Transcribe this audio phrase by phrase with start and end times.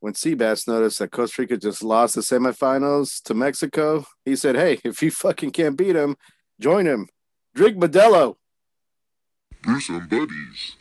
[0.00, 4.80] when Seabass noticed that Costa Rica just lost the semifinals to Mexico, he said, Hey,
[4.84, 6.16] if you fucking can't beat him,
[6.60, 7.08] join him.
[7.54, 8.36] Drink Modelo.
[9.62, 10.76] Brewsome Buddies.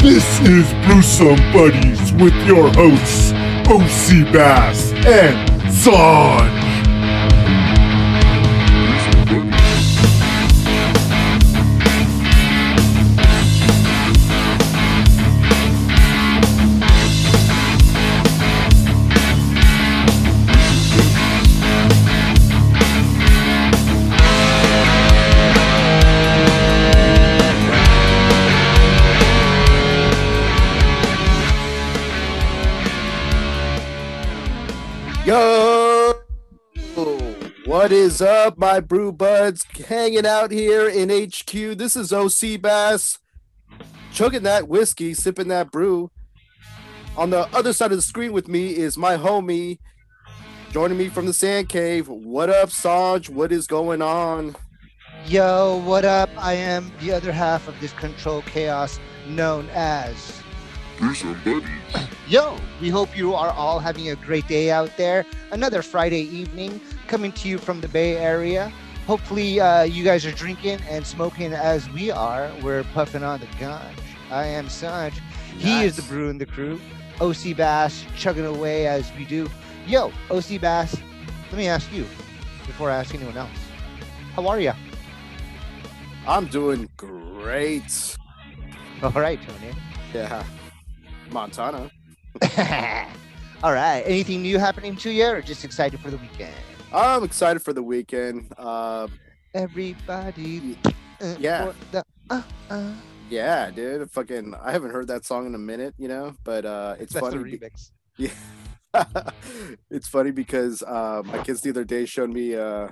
[0.00, 3.32] This is Brewsome Buddies with your hosts,
[3.66, 6.65] OC Bass and Sanj.
[37.86, 39.64] What is up, my brew buds?
[39.86, 41.78] Hanging out here in HQ.
[41.78, 43.20] This is OC Bass,
[44.12, 46.10] chugging that whiskey, sipping that brew.
[47.16, 49.78] On the other side of the screen with me is my homie,
[50.72, 52.08] joining me from the Sand Cave.
[52.08, 53.30] What up, Sanj?
[53.30, 54.56] What is going on?
[55.24, 56.30] Yo, what up?
[56.36, 60.42] I am the other half of this control chaos known as.
[60.98, 61.68] Brewsome Buddies.
[62.26, 65.24] Yo, we hope you are all having a great day out there.
[65.52, 68.72] Another Friday evening coming to you from the Bay Area.
[69.06, 72.50] Hopefully, uh, you guys are drinking and smoking as we are.
[72.62, 73.92] We're puffing on the ganj.
[74.30, 75.12] I am Sanj.
[75.58, 76.10] He is the Nice.
[76.10, 76.80] brew in the crew.
[77.20, 79.48] OC Bass chugging away as we do.
[79.86, 80.96] Yo, OC Bass,
[81.50, 82.02] let me ask you
[82.66, 83.48] before I ask anyone else.
[84.34, 84.72] How are you?
[86.26, 88.16] I'm doing great.
[89.02, 89.72] All right, Tony.
[90.12, 90.42] Yeah,
[91.30, 91.90] Montana.
[93.62, 94.02] All right.
[94.04, 96.52] Anything new happening to you, or just excited for the weekend?
[96.96, 98.52] I'm excited for the weekend.
[98.56, 99.08] Uh,
[99.54, 100.78] Everybody.
[101.38, 101.72] Yeah.
[101.92, 102.92] the- uh, uh.
[103.30, 104.10] yeah, dude.
[104.10, 106.34] Fucking, I haven't heard that song in a minute, you know.
[106.42, 107.42] But uh, it's That's funny.
[107.44, 107.90] be- remix.
[108.18, 108.30] Yeah.
[109.90, 112.88] it's funny because uh, my kids the other day showed me uh,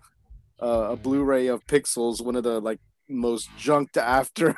[0.60, 2.78] uh, a Blu-ray of Pixels, one of the like
[3.08, 4.54] most junked after,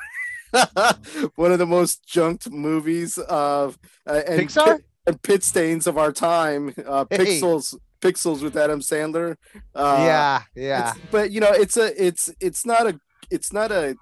[1.35, 4.65] one of the most junked movies of uh, and Pixar?
[4.75, 6.73] pit, and pit stains of our time.
[6.85, 7.39] Uh, Hey.
[7.39, 9.35] Pixels, Pixels with Adam Sandler.
[9.75, 10.93] Uh, yeah, yeah.
[11.11, 12.99] but you know, it's a, it's, it's not a,
[13.29, 13.95] it's not a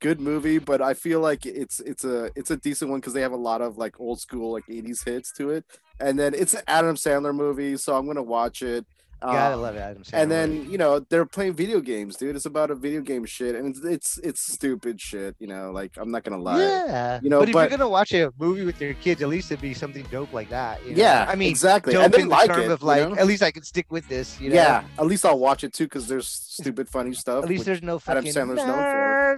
[0.00, 3.22] good movie, but I feel like it's, it's a, it's a decent one because they
[3.22, 5.64] have a lot of like old school like '80s hits to it
[6.00, 8.84] and then it's an Adam Sandler movie, so I'm gonna watch it.
[9.24, 10.10] Gotta Uh, love it, Adam Sandler.
[10.22, 12.36] and then you know they're playing video games, dude.
[12.36, 15.34] It's about a video game shit, and it's it's, it's stupid shit.
[15.38, 16.60] You know, like I'm not gonna lie.
[16.60, 19.28] yeah, you know, but if but- you're gonna watch a movie with your kids, at
[19.28, 20.84] least it'd be something dope like that.
[20.84, 20.96] you know?
[20.98, 21.92] Yeah, I mean, exactly.
[21.94, 23.16] dope And in the like term it, of you like, know?
[23.16, 24.40] at least I can stick with this.
[24.40, 24.56] You know?
[24.56, 27.44] Yeah, at least I'll watch it too because there's stupid funny stuff.
[27.44, 28.28] At least there's no fucking.
[28.28, 28.48] Adam.
[28.50, 29.34] Sandler's known for.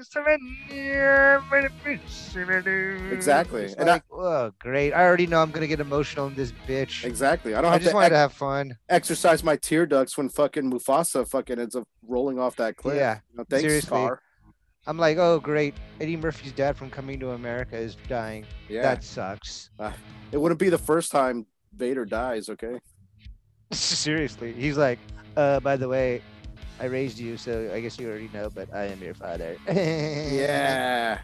[3.12, 4.92] Exactly, It's and I- oh, great!
[4.92, 7.04] I already know I'm gonna get emotional in this bitch.
[7.04, 7.54] exactly.
[7.54, 8.76] I don't I have just to, ex- to have fun.
[8.88, 12.96] exercise my tear ducts when fucking Mufasa fucking ends up rolling off that cliff.
[12.96, 13.88] Yeah, You know, thanks, seriously.
[13.88, 14.20] Scar.
[14.86, 18.46] I'm like, oh great, Eddie Murphy's dad from Coming to America is dying.
[18.68, 19.70] Yeah, That sucks.
[20.32, 21.44] it wouldn't be the first time
[21.76, 22.48] Vader dies.
[22.48, 22.78] Okay.
[23.72, 24.98] Seriously, he's like,
[25.36, 26.22] uh, by the way,
[26.80, 29.56] I raised you, so I guess you already know, but I am your father.
[29.68, 31.18] Yeah,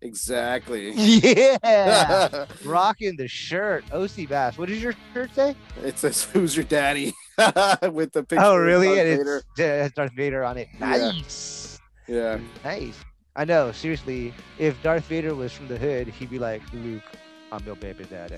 [0.00, 0.92] exactly.
[0.96, 2.46] yeah.
[2.64, 4.56] Rocking the shirt, OC Bass.
[4.58, 5.56] What does your shirt say?
[5.82, 7.12] it says, "Who's your daddy?"
[7.92, 8.44] with the picture.
[8.44, 8.88] oh, of really?
[8.88, 9.36] Darth And Vader.
[9.50, 10.68] it's yeah, it has Darth Vader on it.
[10.78, 10.86] Yeah.
[10.96, 11.80] Nice.
[12.08, 12.96] Yeah, Nice.
[13.36, 13.72] I know.
[13.72, 17.02] Seriously, if Darth Vader was from the hood, he'd be like, Luke,
[17.50, 18.36] I'm your baby daddy.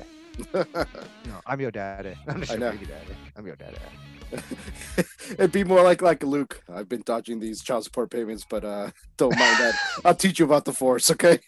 [0.54, 2.14] No, I'm your daddy.
[2.28, 3.14] I'm just your baby daddy.
[3.36, 3.76] I'm your daddy.
[5.32, 6.60] it'd be more like like Luke.
[6.72, 9.74] I've been dodging these child support payments, but uh, don't mind that.
[10.04, 11.10] I'll teach you about the Force.
[11.12, 11.38] Okay.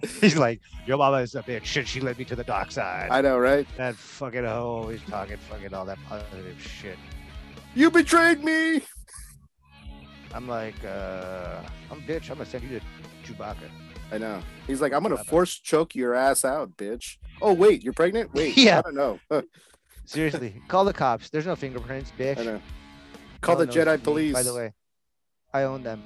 [0.20, 1.64] He's like, your mama is a bitch.
[1.64, 3.08] Should she led me to the dark side?
[3.10, 3.66] I know, right?
[3.76, 6.96] that fucking hoe always talking fucking all that positive shit.
[7.74, 8.82] You betrayed me.
[10.34, 11.60] I'm like, uh,
[11.90, 12.30] I'm bitch.
[12.30, 13.70] I'm gonna send you to Chewbacca.
[14.12, 14.40] I know.
[14.66, 17.16] He's like, I'm gonna force choke your ass out, bitch.
[17.42, 18.32] Oh wait, you're pregnant?
[18.34, 18.78] Wait, Yeah.
[18.78, 19.20] I don't know.
[20.04, 21.28] Seriously, call the cops.
[21.28, 22.38] There's no fingerprints, bitch.
[22.38, 22.60] I know.
[23.40, 24.32] Call the Jedi it's me, police.
[24.32, 24.72] By the way,
[25.52, 26.02] I own them.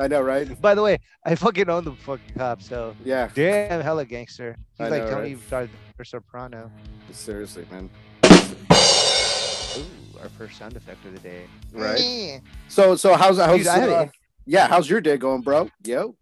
[0.00, 0.60] I know, right?
[0.60, 2.68] By the way, I fucking own the fucking cops.
[2.68, 4.56] So Yeah, damn, hella gangster.
[4.78, 5.50] I He's like know, Tony right?
[5.50, 5.70] Darth
[6.04, 6.70] Soprano.
[7.12, 7.88] seriously, man.
[8.24, 11.44] Ooh, our first sound effect of the day.
[11.72, 12.40] Right.
[12.68, 14.06] So, so how's how's Dude, uh,
[14.46, 14.66] yeah?
[14.68, 15.70] How's your day going, bro?
[15.84, 16.16] Yo.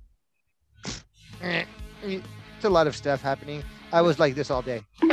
[1.43, 3.65] It's a lot of stuff happening.
[3.93, 5.13] I was like this all day, and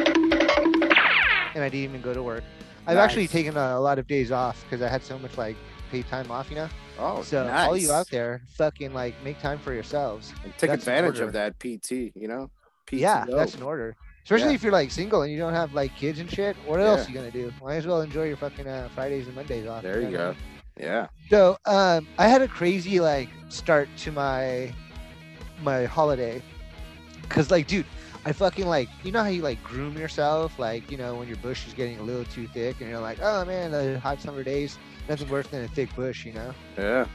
[1.63, 2.43] I didn't even go to work.
[2.87, 5.55] I've actually taken a, a lot of days off because I had so much like
[5.91, 6.69] paid time off, you know.
[6.99, 7.67] Oh, so nice.
[7.67, 10.33] all you out there, fucking like make time for yourselves.
[10.43, 11.91] And take that's advantage of that PT.
[12.15, 12.49] You know.
[12.91, 13.95] Yeah, that's an order.
[14.23, 14.55] Especially Yeah.
[14.55, 16.55] if you're like single and you don't have like kids and shit.
[16.65, 17.51] What else you gonna do?
[17.63, 19.81] Might as well enjoy your fucking uh, Fridays and Mondays off.
[19.83, 20.27] There you know go.
[20.29, 20.37] mean?
[20.79, 21.07] Yeah.
[21.29, 24.73] So um, I had a crazy like start to my
[25.61, 26.41] my holiday,
[27.27, 27.85] cause like, dude,
[28.25, 31.37] I fucking like you know how you like groom yourself, like you know when your
[31.37, 34.43] bush is getting a little too thick, and you're like, oh man, the hot summer
[34.43, 34.77] days,
[35.09, 36.53] nothing worse than a thick bush, you know.
[36.77, 37.05] Yeah.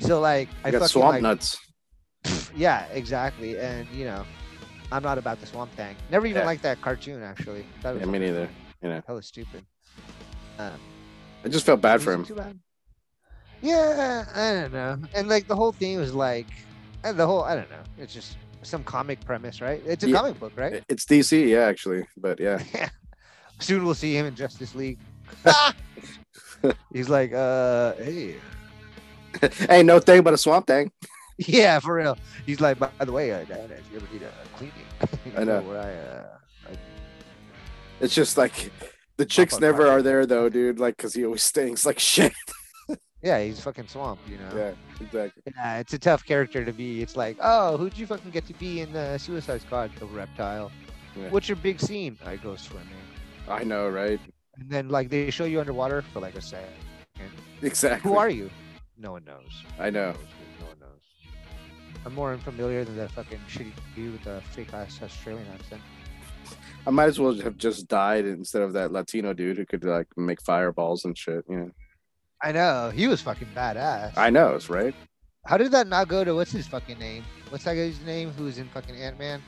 [0.00, 1.58] So like, I I got fucking swamp like, nuts.
[2.56, 4.24] yeah, exactly, and you know,
[4.90, 5.94] I'm not about the swamp thing.
[6.10, 6.46] Never even Yeah.
[6.46, 7.64] liked that cartoon actually.
[7.82, 8.48] Thought it Yeah, me neither.
[8.82, 9.64] You know, hella stupid.
[10.58, 10.72] Um,
[11.44, 12.24] I just felt bad for him.
[12.24, 12.58] too bad.
[13.62, 14.98] Yeah, I don't know.
[15.14, 16.46] And like the whole thing was like,
[17.04, 17.82] and the whole I don't know.
[17.98, 19.82] It's just some comic premise, right?
[19.86, 20.16] It's a Yeah.
[20.16, 20.82] comic book, right?
[20.88, 22.62] It's DC, yeah, actually, but yeah.
[23.60, 24.98] Soon we'll see him in Justice League.
[26.92, 28.36] He's like, uh, hey,
[29.68, 30.90] Ain't no thing but a swamp thing.
[31.38, 32.16] yeah, for real.
[32.46, 34.74] He's like, by the way, uh, Dad, if you ever need a cleaning,
[35.26, 35.60] you I know.
[35.60, 36.76] where I, uh,
[38.00, 38.70] It's just like
[39.16, 39.98] the chicks never fire.
[39.98, 40.78] are there though, dude.
[40.78, 42.32] Like, cause he always stinks like shit.
[43.22, 44.50] yeah, he's fucking swamp, you know.
[44.56, 44.72] Yeah,
[45.04, 45.42] exactly.
[45.54, 47.02] Yeah, it's a tough character to be.
[47.02, 49.90] It's like, oh, who'd you fucking get to be in the Suicide Squad?
[49.98, 50.70] The reptile.
[51.18, 51.28] Yeah.
[51.30, 52.18] What's your big scene?
[52.24, 52.88] I go swimming.
[53.48, 54.20] I know, right?
[54.58, 56.68] And then like they show you underwater for like a second.
[57.62, 58.10] Exactly.
[58.10, 58.50] Who are you?
[58.98, 59.64] No one knows.
[59.78, 60.12] I know.
[60.12, 60.60] No one knows, dude.
[60.60, 61.00] No one knows.
[62.04, 65.82] I'm more unfamiliar than that fucking shitty dude with the fake ass Australian accent.
[66.86, 70.06] I might as well have just died instead of that Latino dude who could like
[70.16, 71.44] make fireballs and shit.
[71.48, 71.70] You know.
[72.42, 72.92] I know.
[72.94, 74.12] He was fucking badass.
[74.16, 74.94] I know, it's right.
[75.46, 77.24] How did that not go to what's his fucking name?
[77.50, 79.42] What's that guy's name who's in fucking Ant Man?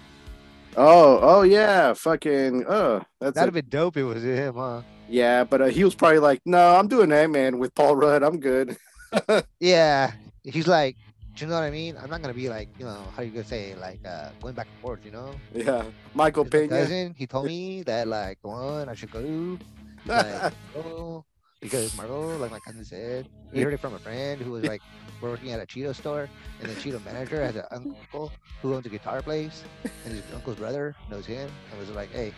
[0.77, 2.65] Oh, oh yeah, fucking.
[2.69, 3.97] Oh, that's That'd have been dope.
[3.97, 4.83] It was him, huh?
[5.09, 8.23] Yeah, but uh, he was probably like, "No, I'm doing Ant Man with Paul Rudd.
[8.23, 8.77] I'm good."
[9.61, 10.13] Yeah.
[10.45, 10.97] He's like,
[11.39, 11.97] do you know what I mean?
[11.97, 14.67] I'm not gonna be like, you know, how you gonna say like uh going back
[14.67, 15.31] and forth, you know?
[15.55, 16.69] Yeah, Michael Pena.
[16.69, 19.59] cousin, he told me that like one I should go to,
[20.07, 21.25] like, oh,
[21.61, 24.83] because Marvel, like my cousin said, he heard it from a friend who was like
[25.21, 26.29] working at a Cheeto store,
[26.61, 29.63] and the Cheeto manager has an uncle who owns a guitar place,
[30.05, 32.33] and his uncle's brother knows him, and was like, hey,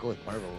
[0.00, 0.56] go with Marvel.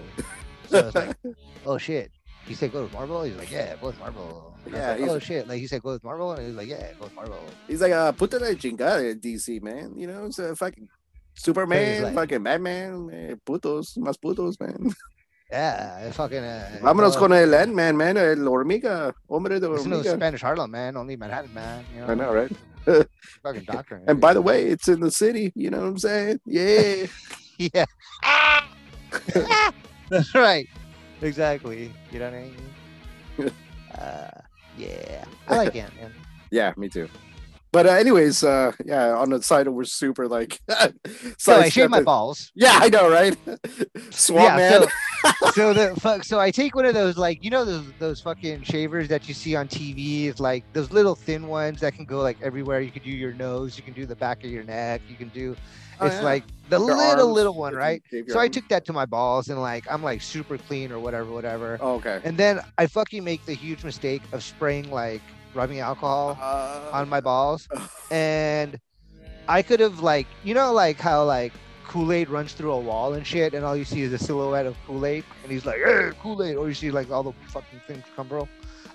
[0.72, 1.18] So I was like,
[1.66, 2.12] oh shit.
[2.48, 3.22] He said go with Marvel.
[3.24, 4.56] He's like, yeah, go with Marvel.
[4.66, 5.48] And Yeah, like, oh shit.
[5.48, 7.38] Like he said go with Marvel, and he's like, yeah, go with Marvel.
[7.68, 9.94] He's like, uh, put that chingada in DC, man.
[9.96, 10.88] You know, it's a fucking
[11.36, 14.92] Superman, like- fucking Batman, eh, putos, más putos, man.
[15.52, 16.38] Yeah, fucking.
[16.46, 20.14] Uh, Vámonos con el Ant-Man, man, el hormiga, hombre de It's no hormiga.
[20.16, 20.96] Spanish Harlem, man.
[20.96, 21.84] Only Manhattan, man.
[21.94, 22.52] You know, I know, right?
[23.44, 24.02] Fucking doctor.
[24.08, 25.52] And by the way, it's in the city.
[25.54, 26.40] You know what I'm saying?
[26.46, 27.08] Yeah.
[27.58, 27.86] yeah.
[30.12, 30.68] That's right.
[31.22, 31.92] Exactly.
[32.12, 32.52] You know what I
[33.40, 33.52] mean?
[33.98, 34.42] uh,
[34.78, 35.26] yeah.
[35.48, 36.12] I like Ant Man.
[36.52, 37.10] yeah, me too.
[37.72, 40.60] But uh, anyways, uh, yeah, on the side we're super like.
[41.38, 42.52] So I shave my balls.
[42.54, 43.38] Yeah, I know, right?
[44.10, 44.58] Swamp yeah.
[44.58, 44.82] man.
[44.82, 46.26] So, so the fuck.
[46.26, 49.34] So I take one of those, like you know, those those fucking shavers that you
[49.34, 50.26] see on TV.
[50.26, 52.82] It's like those little thin ones that can go like everywhere.
[52.82, 53.78] You can do your nose.
[53.78, 55.02] You can do the back of your neck.
[55.08, 55.56] You can do.
[56.02, 56.22] Oh, it's yeah.
[56.22, 58.02] like the Your little arms, little one, you right?
[58.28, 61.32] So I took that to my balls and like I'm like super clean or whatever,
[61.32, 61.78] whatever.
[61.80, 62.20] Oh, okay.
[62.24, 65.22] And then I fucking make the huge mistake of spraying like
[65.54, 67.68] rubbing alcohol Uh, on my balls.
[68.10, 68.80] And
[69.48, 71.54] I could have like you know like how like
[71.88, 74.78] Kool-Aid runs through a wall and shit and all you see is a silhouette of
[74.88, 78.48] Kool-Aid and he's like, hey, Kool-Aid, or you see like all the fucking things crumble.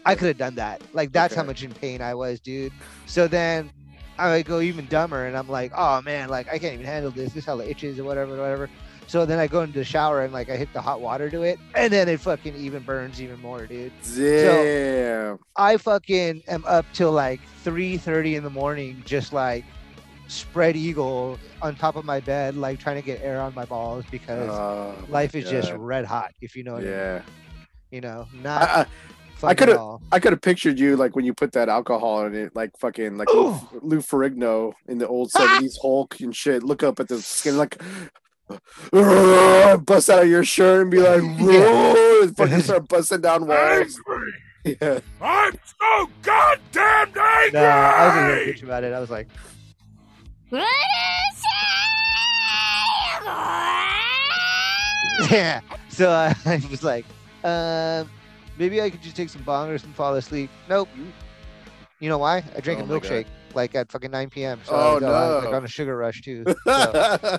[0.07, 0.81] I could have done that.
[0.95, 2.73] Like that's how much in pain I was, dude.
[3.07, 3.71] So then
[4.18, 7.32] I go even dumber and I'm like, oh man, like I can't even handle this.
[7.32, 8.70] This hella itches or whatever, whatever.
[9.08, 11.42] So then I go into the shower and like I hit the hot water to
[11.42, 13.92] it, and then it fucking even burns even more, dude.
[14.16, 15.38] Damn.
[15.56, 19.64] I fucking am up till like 3:30 in the morning, just like
[20.28, 24.04] spread eagle on top of my bed, like trying to get air on my balls
[24.11, 26.32] because Oh, life is just red hot.
[26.40, 26.92] If you know what I mean.
[26.92, 27.23] yeah.
[27.92, 28.87] You know, not I,
[29.37, 32.35] fun at coulda- I could have pictured you like when you put that alcohol in
[32.35, 36.62] it, like fucking like Lou, Lou Ferrigno in the old seventies Hulk and shit.
[36.62, 37.81] Look up at the skin like
[38.93, 42.26] bust out of your shirt and be like, Yeah.
[42.37, 43.99] fucking start busting down walls.
[44.64, 44.99] Yeah.
[45.21, 47.50] I'm so goddamn angry!
[47.52, 48.93] No, I was a little bitch about it.
[48.93, 49.28] I was like,
[55.31, 55.61] yeah.
[55.88, 57.05] So uh, I was like,
[57.45, 58.11] um,
[58.59, 60.51] maybe I could just take some bongers and fall asleep.
[60.69, 60.89] Nope.
[62.01, 62.45] You know why?
[62.55, 63.01] I drank Oh a God.
[63.03, 64.61] milkshake like at fucking 9 p.m.
[64.65, 65.49] So Oh, I was, I was, no.
[65.51, 66.45] like on a sugar rush too.
[66.67, 67.39] So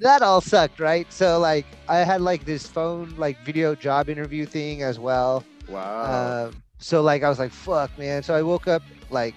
[0.00, 1.10] that all sucked, right?
[1.12, 5.44] So like I had like this phone like video job interview thing as well.
[5.68, 6.46] wow.
[6.46, 8.22] Um, So like I was like, fuck, man.
[8.22, 9.34] So I woke up like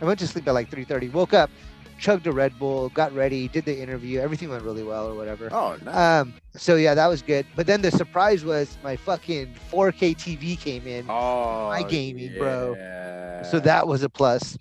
[0.00, 1.12] I went to sleep at like 3:30.
[1.12, 1.50] Woke up,
[2.00, 4.20] chugged a Red Bull, got ready, did the interview.
[4.20, 5.48] Everything went really well or whatever.
[5.52, 5.94] Oh, nice.
[5.94, 7.46] Um, so yeah, that was good.
[7.54, 11.08] But then the surprise was my fucking 4K TV came in.
[11.08, 12.74] oh, my gaming, bro.
[13.48, 14.58] So that was a plus.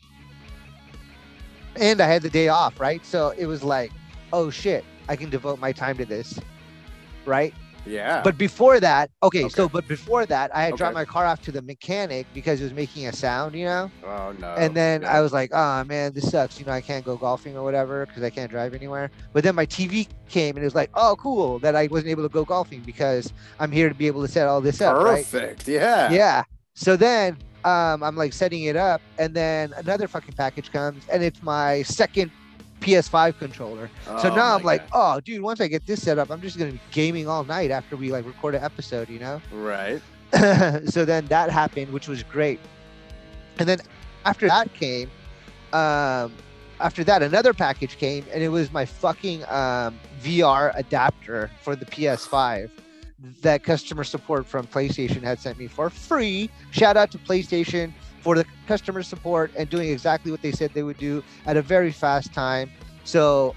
[1.78, 3.04] And I had the day off, right?
[3.06, 3.92] So it was like,
[4.34, 6.40] oh shit, I can devote my time to this.
[7.26, 7.54] Right?
[7.90, 8.22] Yeah.
[8.24, 11.52] But before that, okay, so but before that, I had dropped my car off to
[11.52, 13.92] the mechanic because it was making a sound, you know?
[14.06, 14.54] oh no.
[14.56, 15.04] and then.
[15.10, 16.60] I was like, oh man, this sucks.
[16.60, 19.10] You know, I can't go golfing or whatever because I can't drive anywhere.
[19.34, 22.24] But then my TV came and it was like, oh, cool that I wasn't able
[22.24, 25.26] to go golfing because I'm here to be able to set all this up, right?
[25.26, 25.68] perfect.
[25.68, 26.12] Yeah.
[26.12, 26.44] Yeah.
[26.76, 31.24] So then um, I'm like setting it up, and then another fucking package comes, and
[31.24, 32.32] it's my second
[32.82, 33.90] PS5 controller.
[34.06, 36.58] So Oh, now I'm like, oh, dude, once I get this set up, I'm just
[36.58, 39.42] gonna be gaming all night after we like record an episode, you know?
[39.52, 40.02] Right.
[40.90, 42.60] so then that happened, which was great.
[43.58, 43.80] And then
[44.26, 45.10] after that came,
[45.74, 46.34] um,
[46.80, 51.86] after that another package came, and it was my fucking um, VR adapter for the
[51.86, 52.70] PS5
[53.42, 56.50] that customer support from PlayStation had sent me for free.
[56.72, 60.84] Shout out to PlayStation for the customer support and doing exactly what they said they
[60.84, 62.70] would do at a very fast time.
[63.04, 63.56] So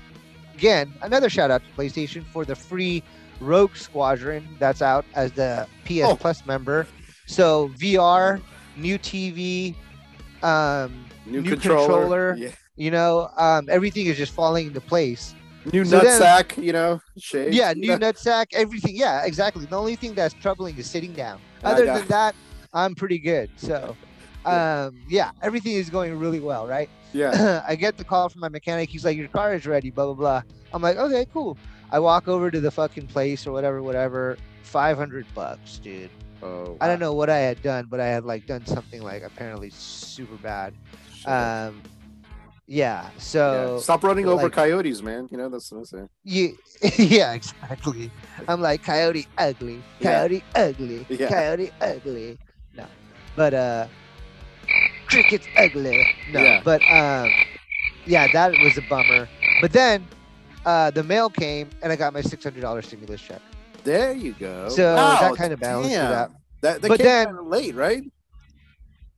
[0.54, 3.02] again, another shout out to PlayStation for the free
[3.40, 6.16] Rogue Squadron that's out as the PS Oh.
[6.16, 6.87] Plus member.
[7.26, 8.40] So VR,
[8.76, 9.75] new TV,
[10.42, 11.87] um, New, New controller.
[11.87, 12.37] controller.
[12.37, 12.50] Yeah.
[12.76, 15.35] you know, um, everything is just falling into place.
[15.73, 16.61] New So nutsack.
[16.62, 17.00] You know.
[17.19, 17.54] Shade.
[17.54, 18.97] Yeah, new nutsack, everything.
[18.97, 19.64] Yeah, exactly.
[19.66, 21.40] The only thing that's troubling is sitting down.
[21.62, 22.35] Other than that,
[22.75, 23.50] I'm pretty good.
[23.57, 23.97] So,
[24.44, 26.88] um, yeah, everything is going really well, right?
[27.12, 27.62] Yeah.
[27.68, 28.88] I get the call from my mechanic.
[28.90, 30.42] He's like, "Your car is ready." Blah blah blah.
[30.72, 31.56] I'm like, "Okay, cool."
[31.90, 34.38] I walk over to the fucking place or whatever, whatever.
[34.62, 36.11] Five hundred bucks, dude.
[36.42, 36.76] Oh.
[36.80, 39.70] I don't know what I had done, but I had like done something like apparently
[39.70, 40.75] super bad.
[41.14, 41.28] Shit.
[41.28, 41.82] Um,
[42.66, 43.02] yeah.
[43.04, 43.11] Yeah.
[43.18, 45.28] So Stop running over like- coyotes, man.
[45.30, 46.08] You know that's what I'm saying.
[46.25, 46.49] yeah,
[46.96, 48.11] yeah, exactly.
[48.49, 50.12] I'm like coyote ugly, Yeah.
[50.20, 51.28] coyote ugly, Yeah.
[51.28, 52.38] coyote ugly.
[52.75, 52.87] No,
[53.37, 53.87] but uh,
[55.12, 56.04] cricket's ugly.
[56.31, 56.61] No, Yeah.
[56.64, 57.31] but um,
[58.07, 59.28] yeah, that was a bummer.
[59.61, 60.07] But then
[60.66, 63.40] uh, the mail came and I got my six hundred dollars stimulus check.
[63.85, 64.69] There you go.
[64.69, 66.31] So Wow, that kind of balanced it out.
[66.61, 68.04] That, that But then- late, right?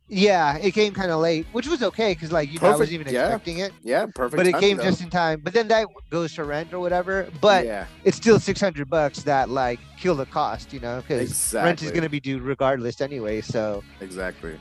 [0.07, 2.93] Yeah, it came kind of late, which was okay because like you know I wasn't
[3.01, 3.23] even yeah.
[3.25, 4.37] expecting it, Yeah, perfect.
[4.37, 4.83] but it came though.
[4.85, 5.41] just in time.
[5.43, 7.27] But then that goes to rent or whatever.
[7.41, 11.23] But yeah, it's still six hundred bucks that like kill the cost, you know, because
[11.23, 11.67] exactly.
[11.69, 13.41] rent is going to be due regardless anyway.
[13.41, 14.59] So exactly.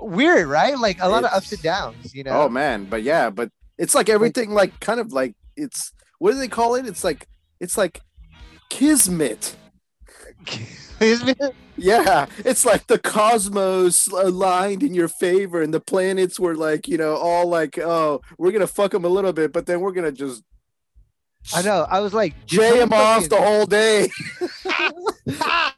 [0.00, 0.78] Weird, right?
[0.78, 2.42] Like a lot of ups and downs, you oh, know.
[2.42, 6.38] Oh man, but yeah, but it's like everything, like kind of like it's what do
[6.38, 6.86] they call it?
[6.86, 7.26] It's like
[7.60, 8.00] it's like
[8.70, 9.56] kismet.
[11.00, 11.40] Isn't?
[11.76, 16.98] Yeah, it's like the cosmos aligned in your favor, and the planets were like, you
[16.98, 20.12] know, all like, oh, we're gonna fuck them a little bit, but then we're gonna
[20.12, 20.42] just
[21.54, 21.86] I know.
[21.88, 24.10] I was like, them off the whole day.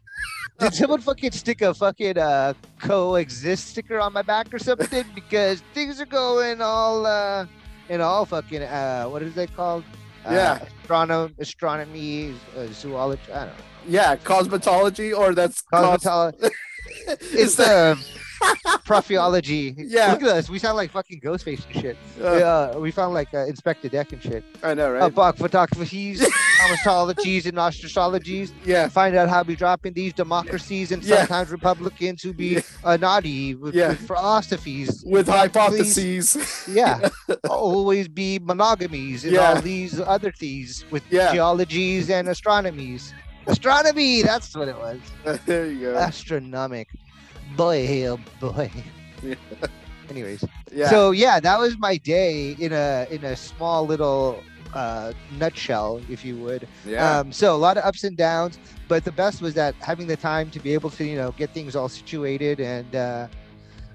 [0.61, 5.05] Did someone fucking stick a fucking uh coexist sticker on my back or something?
[5.15, 7.47] Because things are going all uh
[7.89, 9.85] in all fucking uh what is it called?
[10.27, 10.59] Uh, Yeah.
[10.83, 13.23] astronomy, astronomy, uh, zoology.
[13.33, 13.65] I don't know.
[13.89, 16.05] Yeah, cosmetology, or that's cos-
[17.09, 17.99] it's it's the
[18.41, 19.75] the prophyology.
[19.77, 20.13] Yeah.
[20.13, 20.51] Look at us.
[20.51, 21.97] We sound like fucking Ghostface and shit.
[22.23, 24.45] uh, Yeah, we found like uh, Inspectah Deck and shit.
[24.63, 25.03] I know, right?
[25.03, 26.21] Uh, Bach photographies,
[26.61, 28.53] comatologies, and ostrologies.
[28.65, 31.19] yeah, Find out how we dropping these democracies and Yeah.
[31.19, 33.89] sometimes Republicans who be uh, naughty with, Yeah.
[33.89, 35.03] with philosophies.
[35.07, 36.33] with Hypotheses.
[36.35, 36.69] hypotheses.
[36.81, 37.09] Yeah,
[37.49, 39.55] always be monogamies and Yeah.
[39.55, 41.33] all these other things with Yeah.
[41.33, 43.13] geologies and astronomies.
[43.47, 44.99] Astronomy, that's what it was.
[45.47, 45.97] there you go.
[45.97, 46.89] Astronomic.
[47.57, 48.71] Boy, oh boy.
[49.23, 49.35] Yeah.
[50.11, 54.43] Anyways, Yeah, so yeah, that was my day in a in a small little
[54.75, 56.67] uh, nutshell, if you would.
[56.85, 60.07] yeah, Um, so a lot of ups and downs, but the best was that having
[60.07, 63.27] the time to be able to you know get things all situated, and uh,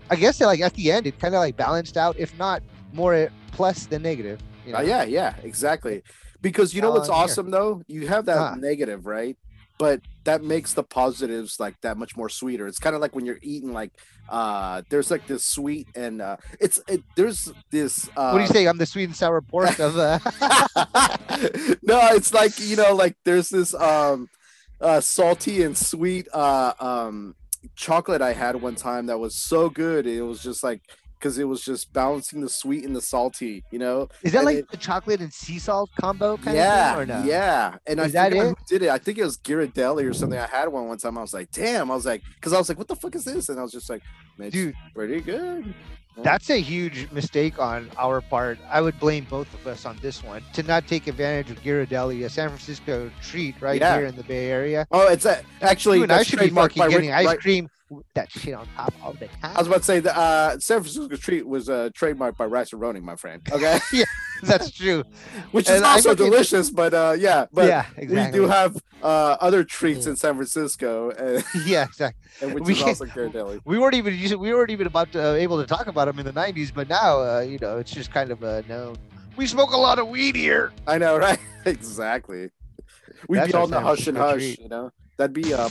[0.10, 2.62] I guess like at the end it kind of like balanced out, if not
[2.94, 4.40] more plus than negative.
[4.66, 4.80] You know?
[4.80, 6.02] Uh, yeah, yeah, exactly.
[6.42, 7.24] Because you know what's Uh, here.
[7.24, 7.82] awesome though?
[7.88, 8.56] You have that Huh.
[8.58, 9.36] negative, right?
[9.78, 12.68] But that makes the positives like that much more sweeter.
[12.68, 13.92] It's kind of like when you're eating like
[14.28, 18.48] uh there's like this sweet and uh it's it, there's this uh What do you
[18.48, 18.68] say?
[18.68, 19.98] I'm the sweet and sour pork of.
[19.98, 20.20] Uh...
[21.84, 24.28] no, it's like you know, like there's this um
[24.82, 27.36] uh salty and sweet uh um
[27.76, 30.08] chocolate I had one time that was so good.
[30.08, 30.82] It was just like
[31.20, 33.64] because it was just balancing the sweet and the salty.
[33.72, 36.92] You know, Is that and like it- the chocolate and sea salt combo kind yeah,
[37.00, 37.26] of thing or no?
[37.26, 37.78] yeah.
[37.88, 38.38] And I that it?
[38.42, 38.90] who did it.
[38.90, 40.38] I think it was Ghirardelli or something.
[40.40, 41.18] I had one one time.
[41.18, 41.90] I was like, damn.
[41.92, 43.50] I was like, because I was like, what the fuck is this?
[43.50, 44.02] And I was just like,
[44.38, 45.74] man, Dude, pretty good.
[46.24, 48.58] That's a huge mistake on our part.
[48.70, 52.24] I would blame both of us on this one to not take advantage of Ghirardelli,
[52.24, 53.98] a San Francisco treat right Yeah.
[53.98, 54.88] here in the Bay Area.
[54.92, 57.68] Oh, it's a, actually and I should be fucking by Rick- getting ice right- cream
[58.16, 59.52] that shit on top all the time.
[59.56, 62.72] I was about to say the uh, San Francisco treat was uh, trademarked by Rice
[62.72, 63.42] Roni, my friend.
[63.52, 64.06] Okay, yeah,
[64.44, 65.04] That's true.
[65.52, 66.70] which is And I also delicious.
[66.70, 68.40] But uh, yeah, but yeah, exactly.
[68.40, 70.12] we do have uh, other treats Yeah.
[70.12, 72.22] in San Francisco, and, yeah, exactly.
[72.42, 73.62] and which We is also Ghirardelli.
[73.66, 76.18] We weren't even using, we weren't even about to uh, able to talk about them
[76.20, 78.96] in the '90s, but now uh, you know it's just kind of uh, known.
[79.38, 80.72] We smoke a lot of weed here.
[80.88, 81.40] I know, right?
[81.66, 82.50] exactly.
[83.28, 84.60] We'd That's be on the hush and hush, treat.
[84.60, 84.92] you know.
[85.18, 85.70] That'd be uh,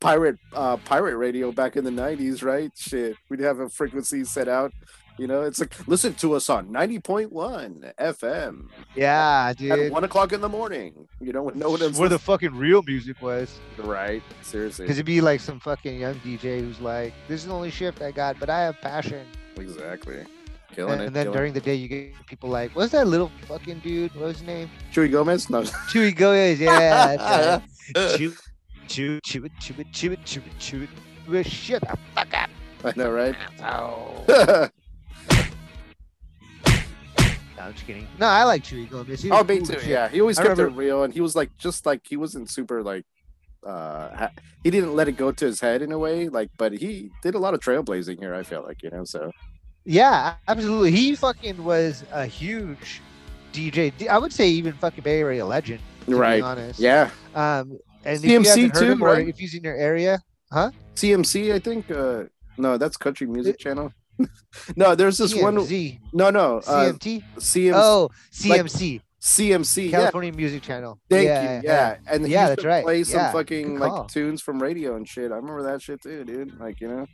[0.00, 2.70] pirate uh, pirate radio back in the '90s, right?
[2.76, 4.72] Shit, we'd have a frequency set out.
[5.18, 9.90] You know, it's like listen to us on 90.1 FM Yeah, at dude.
[9.90, 11.08] one o'clock in the morning.
[11.20, 13.58] You know, when no one Where the fucking real music was.
[13.78, 14.22] right?
[14.42, 17.72] Seriously, Because it'd be like some fucking young DJ who's like, "This is the only
[17.72, 19.26] shift I got, but I have passion."
[19.56, 20.24] exactly.
[20.72, 21.06] Killing And, it.
[21.08, 24.14] and then during the day, you get people like, "What's that little fucking dude?
[24.14, 25.50] What was his name?" Chuy Gomez.
[25.50, 26.60] No, Chuy Gomez.
[26.60, 27.62] Yeah, right.
[28.88, 30.88] chew, chew, it, chew it, chew it, chew it, chew it.
[31.28, 32.50] Well, Shut the fuck up.
[32.84, 33.34] I know, right?
[33.62, 34.68] Oh.
[37.56, 38.06] No, I'm just kidding.
[38.20, 39.20] No, I like Chuy Gomez.
[39.20, 39.78] He oh, me too.
[39.84, 42.16] Yeah, he always I kept remember- it real, and he was like just like he
[42.16, 43.04] wasn't super like.
[43.66, 44.30] uh ha-
[44.62, 47.34] he didn't let it go to his head in a way like but he did
[47.34, 49.32] a lot of trailblazing here i feel like you know so
[49.84, 50.92] Yeah, absolutely.
[50.92, 53.00] He fucking was a huge
[53.52, 54.06] DJ.
[54.08, 55.80] I would say even fucking Bay Area legend.
[56.06, 56.78] Right honest.
[56.78, 59.28] yeah Um, and if CMC haven't too, right?
[59.28, 60.20] if he's in your area,
[60.52, 60.70] huh?
[60.94, 62.24] cmc i think uh
[62.56, 63.92] no that's country music channel
[64.76, 67.22] no there's this one CMZ, no no uh CMT.
[67.38, 70.98] cmc oh, CMC, cmc yeah California Music Channel.
[71.08, 71.60] Thank yeah, you.
[71.64, 72.84] Yeah, and he Yeah, that's right.
[72.84, 75.30] Play some Yeah, fucking like tunes from radio and shit.
[75.30, 76.58] I remember that shit too, dude.
[76.58, 77.06] Like you know,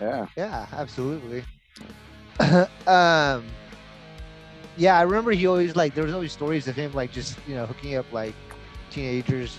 [0.00, 0.26] yeah.
[0.36, 1.44] Yeah, absolutely.
[2.86, 3.44] um,
[4.76, 7.54] yeah, I remember he always like there was always stories of him like just you
[7.54, 8.34] know hooking up like
[8.90, 9.58] teenagers,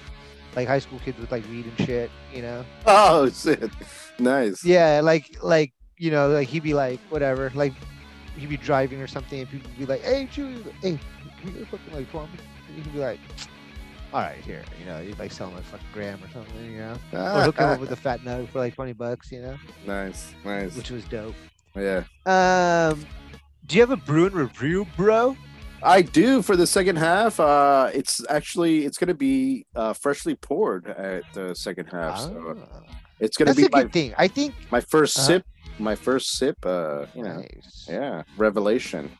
[0.55, 2.12] like high school kids with like weed and shit.
[2.33, 2.65] You know.
[2.86, 3.71] Oh shit,
[4.19, 4.63] nice.
[4.63, 7.73] Yeah, like like you know, like he'd be like whatever, like
[8.38, 10.99] he'd be driving or something, and people would be like, "Hey, Chuy, hey,
[11.41, 12.13] can you fucking like?
[12.13, 12.29] And
[12.75, 13.19] he'd be like,
[14.13, 16.77] "All right, here, you know, you'd like sell him a fucking gram or something, you
[16.77, 19.57] know, or hook him up with a fat nug for like twenty bucks, you know,
[19.86, 20.75] nice, nice.
[20.75, 21.36] which was dope."
[21.75, 23.05] Yeah, Um,
[23.67, 25.38] do you have a Bruin review, bro?
[25.83, 27.39] I do for the second half.
[27.39, 32.19] Uh, it's actually it's gonna be uh freshly poured at the second half.
[32.19, 32.81] So Ah,
[33.19, 34.13] it's gonna that's be a my good thing.
[34.17, 34.53] I think.
[34.71, 35.27] my 1st Uh-huh.
[35.27, 35.45] sip.
[35.79, 36.57] My first sip.
[36.65, 37.85] Uh, you know, Nice.
[37.89, 39.11] yeah, revelation.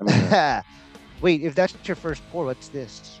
[0.00, 0.62] I mean, uh,
[1.22, 3.18] Wait, if that's your first pour, what's this?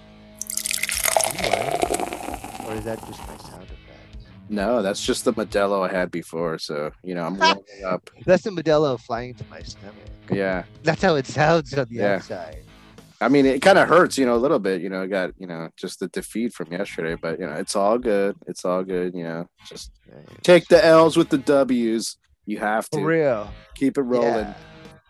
[2.66, 4.28] Or is that just my sound effect?
[4.50, 6.58] no, that's just the Modelo I had before.
[6.58, 8.10] So you know, I'm warming up.
[8.26, 9.94] That's the Modelo flying to my stomach.
[10.30, 10.64] Yeah.
[10.82, 12.14] That's how it sounds on the Yeah.
[12.16, 12.62] outside.
[13.24, 14.82] I mean, it kind of hurts, you know, a little bit.
[14.82, 17.74] You know, I got you know just the defeat from yesterday, but you know, it's
[17.74, 18.36] all good.
[18.46, 19.14] It's all good.
[19.14, 19.90] You know, just
[20.42, 22.16] take the L's with the W's.
[22.46, 23.50] You have For to real.
[23.74, 24.54] keep it rolling, Yeah.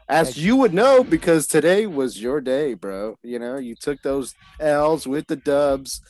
[0.08, 3.16] as Like- you would know, because today was your day, bro.
[3.24, 6.00] You know, you took those L's with the dubs.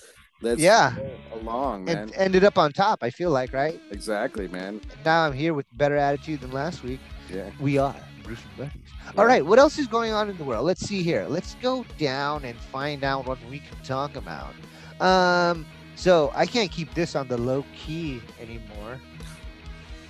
[0.43, 0.93] Let's Yeah.
[1.33, 1.97] along, man.
[1.97, 3.81] And ended up on top, I feel like, right?
[3.91, 4.83] exactly, man.
[5.07, 7.01] Now I'm here with better attitude than last week.
[7.33, 7.49] Yeah.
[7.59, 8.73] We are Brewsome Buddies.
[9.05, 9.13] Yeah.
[9.17, 10.67] All right, what else is going on in the world?
[10.67, 11.27] Let's see here.
[11.29, 14.55] Let's go down and find out what we can talk about.
[15.01, 19.01] Um, so I can't keep this on the low key anymore.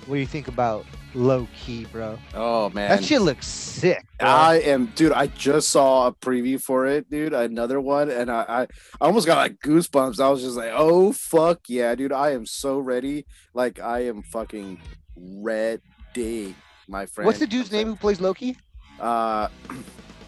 [0.05, 2.19] What do you think about Loki, bro?
[2.35, 4.05] Oh man, that shit looks sick.
[4.19, 4.27] bro.
[4.27, 5.11] I am, dude.
[5.11, 7.33] I just saw a preview for it, dude.
[7.33, 8.67] Another one, and I, I, I
[9.01, 10.19] almost got like goosebumps.
[10.19, 12.11] I was just like, "Oh fuck yeah, dude!
[12.11, 13.25] I am so ready.
[13.55, 14.79] Like I am fucking
[15.17, 16.55] ready,
[16.87, 18.57] my friend." What's the dude's name who plays Loki?
[18.99, 19.47] Uh,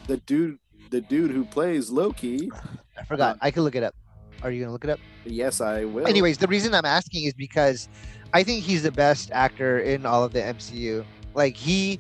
[0.08, 0.58] the dude,
[0.90, 2.52] the dude who plays Loki.
[2.98, 3.38] I forgot.
[3.42, 3.96] I can look it up.
[4.44, 5.00] Are you gonna look it up?
[5.26, 6.08] Yes, I will.
[6.08, 7.90] Anyways, the reason I'm asking is because
[8.34, 11.04] I think he's the best actor in all of the MCU.
[11.34, 12.00] Like he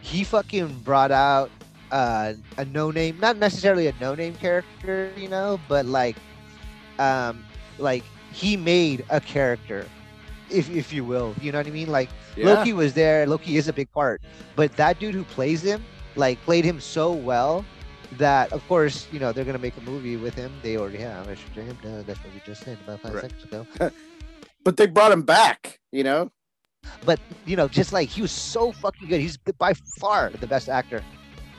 [0.00, 1.50] he fucking brought out
[1.90, 6.16] uh, a no name, not necessarily a no name character, you know, but like
[6.98, 7.44] um
[7.78, 9.86] like he made a character
[10.50, 11.34] if if you will.
[11.40, 11.88] You know what I mean?
[11.90, 12.46] Like yeah.
[12.46, 14.20] Loki was there, Loki is a big part,
[14.56, 15.84] but that dude who plays him
[16.16, 17.64] like played him so well
[18.18, 20.52] that of course, you know, they're gonna make a movie with him.
[20.62, 21.28] They already have.
[21.28, 21.76] I should him.
[22.06, 23.22] That's what we just said about five Right.
[23.22, 23.66] seconds ago.
[24.64, 25.80] but they brought him back.
[25.90, 26.30] You know,
[27.04, 29.20] but you know, just like he was so fucking good.
[29.20, 31.02] He's by far the best actor.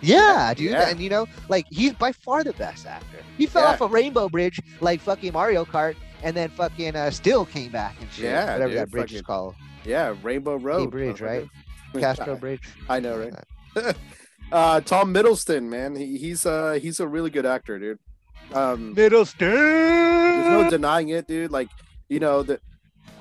[0.01, 0.89] Yeah, dude, yeah.
[0.89, 3.17] and you know, like he's by far the best actor.
[3.37, 3.69] He fell Yeah.
[3.69, 7.95] off a rainbow bridge like fucking Mario Kart, and then fucking uh, still came back
[7.99, 8.25] and shit.
[8.25, 10.91] Yeah, whatever dude, that bridge is called, Yeah, Rainbow Road.
[10.91, 11.47] Bridge, right?
[11.93, 12.61] Castro Bridge.
[12.89, 13.95] I know, right?
[14.51, 17.99] uh, Tom Hiddleston, man, he, he's uh he's a really good actor, dude.
[18.53, 19.39] Um, Hiddleston.
[19.39, 21.51] there's no denying it, dude.
[21.51, 21.69] Like,
[22.09, 22.59] you know, the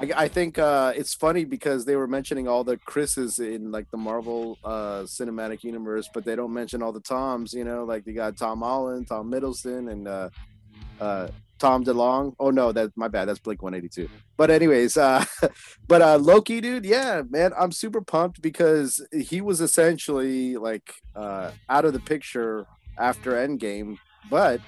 [0.00, 3.90] I, I think uh, it's funny because they were mentioning all the Chris's in like
[3.90, 7.52] the Marvel uh, cinematic universe, but they don't mention all the Toms.
[7.52, 10.30] You know, like they got Tom Holland, Tom Hiddleston, and uh,
[11.00, 12.34] uh, Tom DeLonge.
[12.38, 13.26] Oh no, that's my bad.
[13.26, 14.08] That's Blink 182.
[14.36, 15.24] But anyways, uh,
[15.88, 21.52] but uh, Loki, dude, yeah, man, I'm super pumped because he was essentially like uh,
[21.68, 22.66] out of the picture
[22.98, 23.96] after Endgame,
[24.30, 24.60] but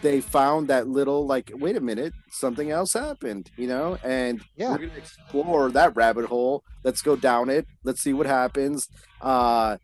[0.00, 4.70] they found that little like wait a minute something else happened you know and Yeah.
[4.70, 8.88] we're gonna explore that rabbit hole let's go down it let's see what happens
[9.20, 9.76] uh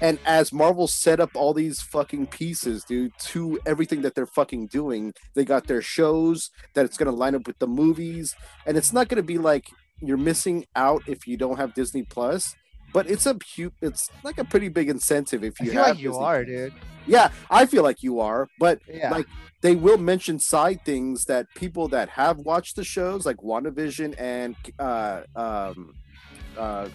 [0.00, 4.66] and as marvel set up all these fucking pieces dude to everything that they're fucking
[4.66, 8.34] doing they got their shows that it's gonna line up with the movies
[8.66, 9.66] and it's not gonna be like
[10.00, 12.56] you're missing out if you don't have disney plus
[12.92, 13.36] but it's a
[13.82, 16.44] it's like a pretty big incentive if I you feel have like you Disney are,
[16.44, 16.56] Plus.
[16.56, 16.72] dude.
[17.06, 19.10] yeah i feel like you are but Yeah.
[19.10, 19.26] like
[19.62, 24.54] they will mention side things that people that have watched the shows like WandaVision and
[24.78, 25.94] uh um
[26.58, 26.88] uh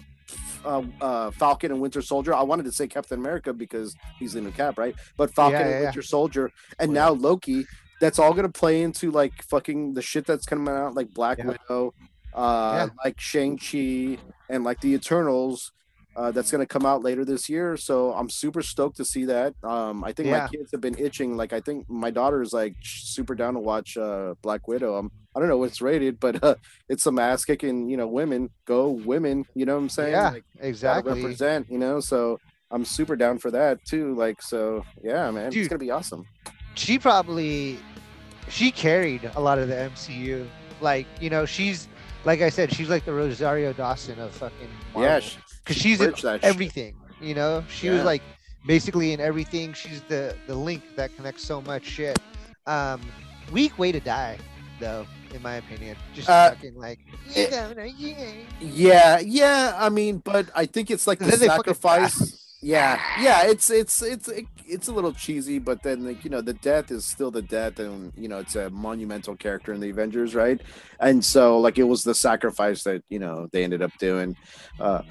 [0.64, 2.34] uh, uh, Falcon and Winter Soldier.
[2.34, 4.94] I wanted to say Captain America because he's in the cap, right?
[5.16, 5.84] But Falcon Yeah, and yeah, yeah.
[5.86, 7.66] Winter Soldier, and now Loki.
[8.00, 11.48] That's all gonna play into like fucking the shit that's coming out, like Black Yeah.
[11.48, 11.94] Widow,
[12.32, 12.88] uh, Yeah.
[13.04, 14.16] like Shang Chi,
[14.48, 15.72] and like the Eternals.
[16.16, 19.54] Uh, that's gonna come out later this year, so I'm super stoked to see that.
[19.62, 21.36] Um, I think my kids have been itching.
[21.36, 24.96] Like, I think my daughter's like super down to watch uh, Black Widow.
[24.96, 26.56] I'm, I don't know what's rated, but uh,
[26.88, 27.88] it's some ass kicking.
[27.88, 29.44] You know, women go women.
[29.54, 30.12] You know what I'm saying?
[30.12, 31.14] Yeah, Like, exactly.
[31.22, 31.70] represent.
[31.70, 32.40] You know, so
[32.72, 34.14] I'm super down for that too.
[34.16, 35.60] Like, so yeah, man, Dude.
[35.60, 36.26] it's gonna be awesome.
[36.74, 37.78] she probably
[38.48, 40.46] she carried a lot of the MCU.
[40.80, 41.86] Like, you know, she's
[42.24, 45.20] like I said, she's like the Rosario Dawson of fucking Yeah, Marvel.
[45.20, 45.38] she-
[45.70, 46.44] because she's in that shit.
[46.44, 46.96] everything.
[47.20, 48.22] You know, she was like
[48.66, 49.72] basically in everything.
[49.72, 52.18] She's the the link that connects so much shit.
[52.66, 53.00] Um,
[53.52, 54.38] weak way to die,
[54.78, 55.96] though, in my opinion.
[56.14, 56.98] Just Uh, fucking like,
[57.34, 58.32] it- yeah.
[58.60, 59.74] Yeah, yeah.
[59.76, 62.36] I mean, but I think it's like the sacrifice.
[62.62, 63.46] Yeah, yeah.
[63.46, 66.90] It's it's it's it, it's a little cheesy, but then like you know the death
[66.90, 70.60] is still the death, and you know it's a monumental character in the Avengers, right?
[71.00, 74.36] And so like it was the sacrifice that you know they ended up doing.
[74.78, 75.02] Uh,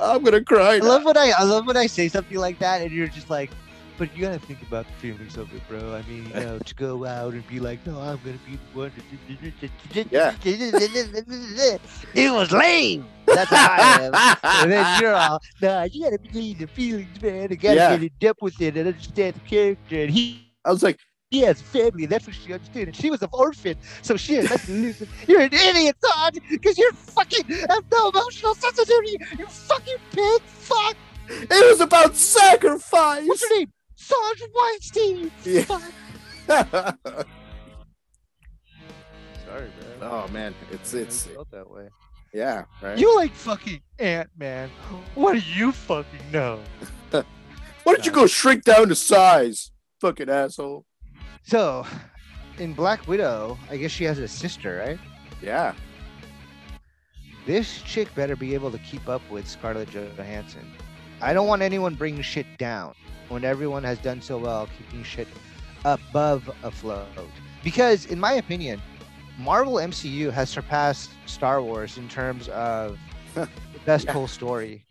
[0.00, 0.76] I'm gonna cry.
[0.76, 3.30] I love when I I love when I say something like that, and you're just
[3.30, 3.50] like,
[3.96, 5.94] but you gotta think about the feelings of it, bro.
[5.94, 8.78] I mean, you know, to go out and be like, no, I'm gonna be the
[8.78, 8.92] one.
[10.10, 10.34] Yeah.
[12.14, 13.06] it was lame.
[13.26, 14.38] That's how I am.
[14.62, 17.50] And then you're all, nah, you gotta believe the feelings, man.
[17.50, 17.90] You gotta Yeah.
[17.96, 20.02] get in depth with it and understand the character.
[20.02, 20.44] And he.
[20.64, 20.98] I was like,
[21.30, 22.88] He has family, that's what she understood.
[22.88, 25.02] And she was an orphan, so she had nothing to lose.
[25.26, 29.18] You're an idiot, Todd, because you're fucking have no emotional sensitivity.
[29.38, 30.96] You fucking pig fuck.
[31.28, 33.26] it was about sacrifice.
[33.26, 33.72] What's your name?
[33.94, 35.30] Sarge Weinstein.
[35.44, 35.62] Yeah.
[35.62, 35.82] Fuck.
[39.44, 39.98] Sorry, man.
[40.02, 41.88] oh man, it's it's felt that way.
[42.32, 42.98] yeah, right.
[42.98, 44.70] You like fucking Ant Man.
[45.14, 46.60] What do you fucking know?
[47.10, 47.24] Why
[47.84, 50.86] don't you go shrink down to size, fucking asshole?
[51.48, 51.86] So,
[52.58, 54.98] in Black Widow, I guess she has a sister, right?
[55.40, 55.72] Yeah,
[57.46, 60.70] This chick better be able to keep up with Scarlett Johansson.
[61.22, 62.94] I don't want anyone bringing shit down
[63.30, 65.26] when everyone has done so well keeping shit
[65.86, 67.06] above afloat.
[67.64, 68.82] Because, in my opinion,
[69.38, 72.98] Marvel MCU has surpassed Star Wars in terms of
[73.34, 73.48] the
[73.86, 74.12] best Yeah.
[74.12, 74.84] whole story.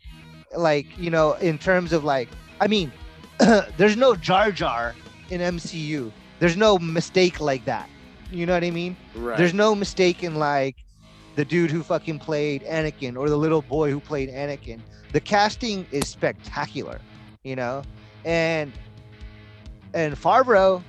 [0.56, 2.28] Like, you know, in terms of like,
[2.60, 2.90] I mean,
[3.76, 4.96] there's no Jar Jar
[5.30, 6.10] in MCU.
[6.38, 7.88] There's no mistake like that.
[8.30, 8.96] You know what I mean?
[9.14, 9.38] right.
[9.38, 10.76] There's no mistake in like
[11.36, 14.80] the dude who fucking played Anakin or the little boy who played Anakin.
[15.12, 17.00] The casting is spectacular,
[17.42, 17.82] you know,
[18.24, 18.72] and
[19.94, 20.82] and Favreau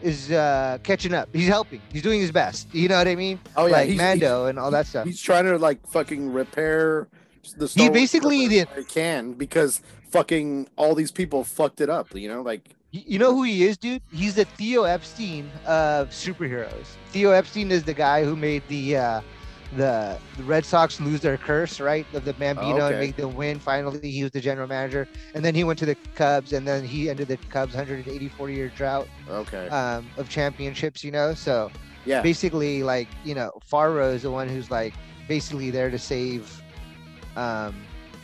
[0.00, 1.28] is uh, catching up.
[1.32, 1.82] He's helping.
[1.92, 2.72] He's doing his best.
[2.72, 3.38] You know what I mean?
[3.56, 5.06] oh yeah, like he's, Mando and all that stuff.
[5.06, 7.08] He's trying to like fucking repair
[7.56, 12.14] the Star Wars basically did- he can because fucking all these people fucked it up.
[12.14, 14.00] You know, like You know who he is, dude?
[14.10, 16.86] He's the Theo Epstein of superheroes.
[17.10, 19.20] Theo Epstein is the guy who made the uh,
[19.76, 22.06] the, the Red Sox lose their curse, right?
[22.14, 22.98] Of the Bambino and Okay.
[22.98, 23.58] make them win.
[23.58, 26.82] Finally, he was the general manager, and then he went to the Cubs, and then
[26.82, 31.04] he ended the Cubs' 184 year drought okay, um, of championships.
[31.04, 31.70] You know, so
[32.06, 34.94] yeah, basically, like you know, Favreau is the one who's like
[35.28, 36.62] basically there to save
[37.36, 37.74] um,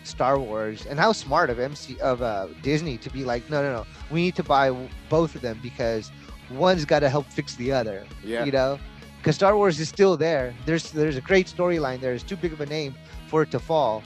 [0.04, 3.72] Star Wars, and how smart of MC of uh, Disney to be like, no, no,
[3.72, 4.70] no, we need to buy
[5.08, 6.10] both of them because
[6.50, 8.04] one's got to help fix the other.
[8.22, 8.44] Yeah.
[8.44, 8.78] You know,
[9.18, 10.54] because Star Wars is still there.
[10.66, 12.12] There's there's a great storyline there.
[12.12, 12.94] It's too big of a name
[13.28, 14.02] for it to fall,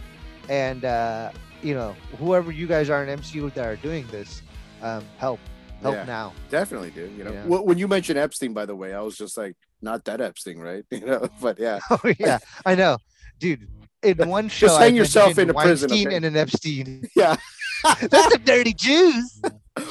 [0.49, 1.33] and uh,
[1.63, 4.43] you know, whoever you guys are in MCU that are doing this,
[4.81, 5.41] um, help,
[5.83, 6.05] help Yeah.
[6.05, 6.33] now.
[6.51, 7.17] Definitely, dude.
[7.19, 7.45] You know, Yeah.
[7.47, 10.85] When you mentioned Epstein, by the way, I was just like, not that Epstein, right?
[10.93, 12.99] You know, but yeah, Oh yeah, I know,
[13.41, 13.69] dude.
[14.03, 16.17] In one show, Just I hang yourself into prison, Weinstein okay?
[16.17, 17.09] and an Epstein.
[17.17, 17.37] yeah.
[17.85, 19.41] That's the dirty Jews.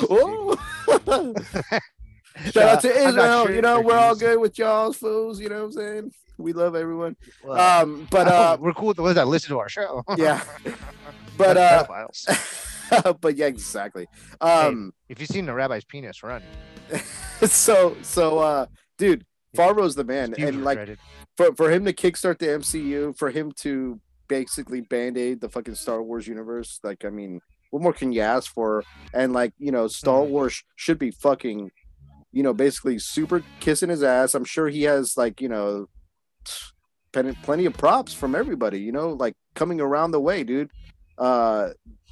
[0.10, 0.56] Oh.
[2.52, 3.46] Shout out to Israel.
[3.46, 5.40] sure you know, we're all good with y'all's fools.
[5.40, 6.12] You know what I'm saying?
[6.38, 7.16] We love everyone.
[7.44, 10.04] Well, Um, but uh, we're cool with the ones that listen to our show.
[10.18, 10.44] yeah,
[11.38, 14.08] but uh, but yeah, exactly.
[14.40, 16.44] Um, if you've seen the rabbi's penis, run.
[17.48, 18.66] so so uh,
[19.00, 21.00] dude, Favreau's the man, and like regretted.
[21.38, 25.76] For for him to kickstart the MCU, for him to basically band aid the fucking
[25.76, 27.40] Star Wars universe, like I mean,
[27.72, 28.84] what more can you ask for?
[29.14, 30.30] And like you know, Star Mhm.
[30.30, 31.72] Wars should be fucking,
[32.32, 34.34] you know, basically super kissing his ass.
[34.34, 35.88] I'm sure he has like you know,
[37.14, 38.80] plenty plenty of props from everybody.
[38.80, 40.72] You know, like coming around the way, dude.
[41.18, 41.70] Uh,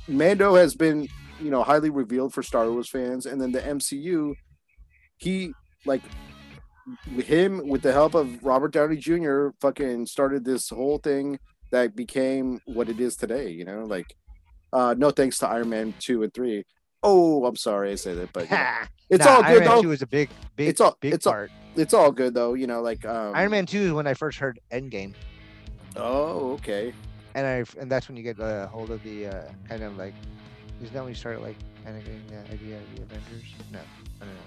[0.07, 1.07] Mando has been
[1.41, 4.35] you know highly revealed for Star Wars fans, and then the MCU,
[5.17, 5.51] he
[5.85, 6.01] like
[7.05, 9.49] him with the help of Robert Downey Jr.
[9.61, 11.39] fucking started this whole thing
[11.71, 13.49] that became what it is today.
[13.49, 14.15] You know, like
[14.73, 16.63] uh no thanks to Iron Man two and three.
[17.03, 18.73] Oh, I'm sorry I say that, but you know,
[19.09, 19.81] it's Nah, all Iron good Man though.
[19.83, 22.53] Two is a big, big, It's all- big it's all- It's all good though.
[22.55, 25.13] You know, like um, Iron Man Two is when I first heard Endgame,
[25.95, 26.93] Oh, okay.
[27.35, 30.13] and I and that's when you get a hold of the uh, kind of like,
[30.81, 33.43] is that when you started like kind of getting the idea of the Avengers?
[33.71, 33.79] No,
[34.21, 34.41] I don't know.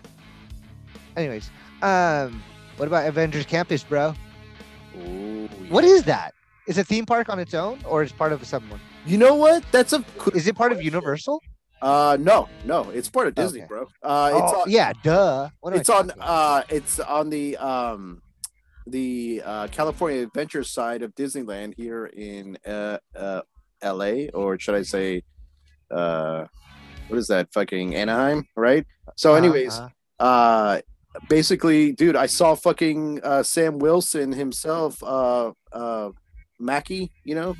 [1.17, 1.51] Anyways,
[1.83, 2.43] um,
[2.77, 4.15] what about Avengers Campus, bro?
[4.97, 5.91] Ooh, What yeah.
[5.91, 6.35] is that?
[6.67, 8.81] Is it a theme park on its own, or is part of someone?
[9.07, 9.65] You know what?
[9.73, 11.43] That's a Is it part of Universal?
[11.81, 12.91] uh no no.
[12.91, 13.69] It's part of Disney, Okay.
[13.69, 13.83] bro.
[14.03, 15.49] Uh, it's oh, on, yeah, duh.
[15.61, 16.29] What it's on about?
[16.29, 18.21] uh it's on the um
[18.89, 23.43] the uh California Adventure side of Disneyland here in uh uh
[23.83, 25.23] LA or should I say
[25.91, 26.47] uh
[27.07, 28.85] what is that fucking Anaheim, right?
[29.17, 30.25] So anyways, uh-huh.
[30.25, 30.81] uh
[31.29, 36.11] basically dude, I saw fucking uh Sam Wilson himself uh uh
[36.59, 37.57] Mackie, you know?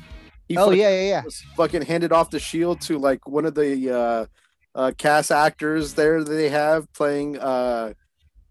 [0.49, 1.21] He oh fucking yeah, yeah, yeah.
[1.55, 4.25] fucking handed off the shield to like one of the uh,
[4.73, 7.93] uh, cast actors there that they have playing uh,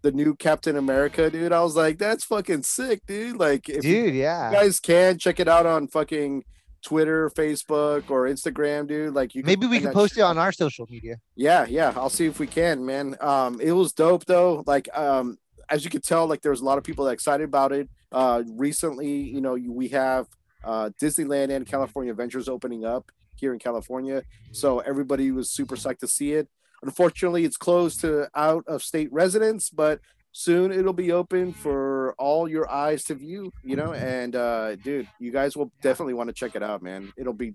[0.01, 1.51] the new Captain America, dude.
[1.51, 3.35] I was like, that's fucking sick, dude.
[3.35, 4.49] Like, Dude, yeah.
[4.49, 6.45] guys can check it out on fucking
[6.81, 9.13] Twitter, Facebook, or Instagram, dude.
[9.13, 11.17] Like, you Maybe we can post shit it on our social media.
[11.35, 11.93] yeah, yeah.
[11.95, 13.15] I'll see if we can, man.
[13.21, 14.63] Um, it was dope though.
[14.65, 15.37] Like, um,
[15.69, 17.89] as you could tell, like there was a lot of people excited about it.
[18.11, 20.27] Uh, recently, you know, we have
[20.63, 25.99] uh Disneyland and California Adventures opening up here in California, so everybody was super psyched
[25.99, 26.49] to see it.
[26.81, 29.99] Unfortunately, it's closed to out of state residents, but
[30.31, 33.51] soon it'll be open for all your eyes to view.
[33.63, 37.11] You know, and uh, dude, you guys will definitely want to check it out, man.
[37.17, 37.53] It'll be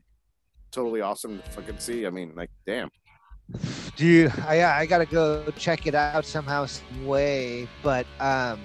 [0.72, 2.06] totally awesome to fucking see.
[2.06, 2.90] I mean, like, damn.
[3.96, 7.68] Dude, I I gotta go check it out somehow, some way.
[7.82, 8.60] But um,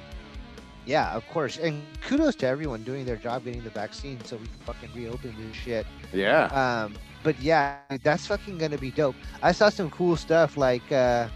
[0.86, 1.58] yeah, of course.
[1.58, 5.36] And kudos to everyone doing their job, getting the vaccine, so we can fucking reopen
[5.38, 5.86] this shit.
[6.14, 6.46] Yeah.
[6.46, 9.16] Um, but yeah, that's fucking gonna be dope.
[9.44, 11.28] I saw some cool stuff like uh,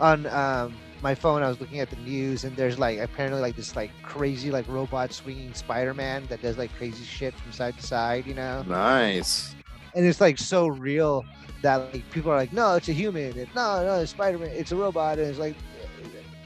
[0.00, 1.42] on um my phone.
[1.42, 4.66] I was looking at the news, and there's like apparently like this like crazy like
[4.68, 8.62] robot swinging Spider-Man that does like crazy shit from side to side, you know.
[8.66, 9.54] Nice.
[9.94, 11.24] and it's like so real
[11.62, 13.34] that like people are like, no, it's a human.
[13.54, 14.50] No, no, it's Spider Man.
[14.52, 15.18] It's a robot.
[15.18, 15.56] And it's like,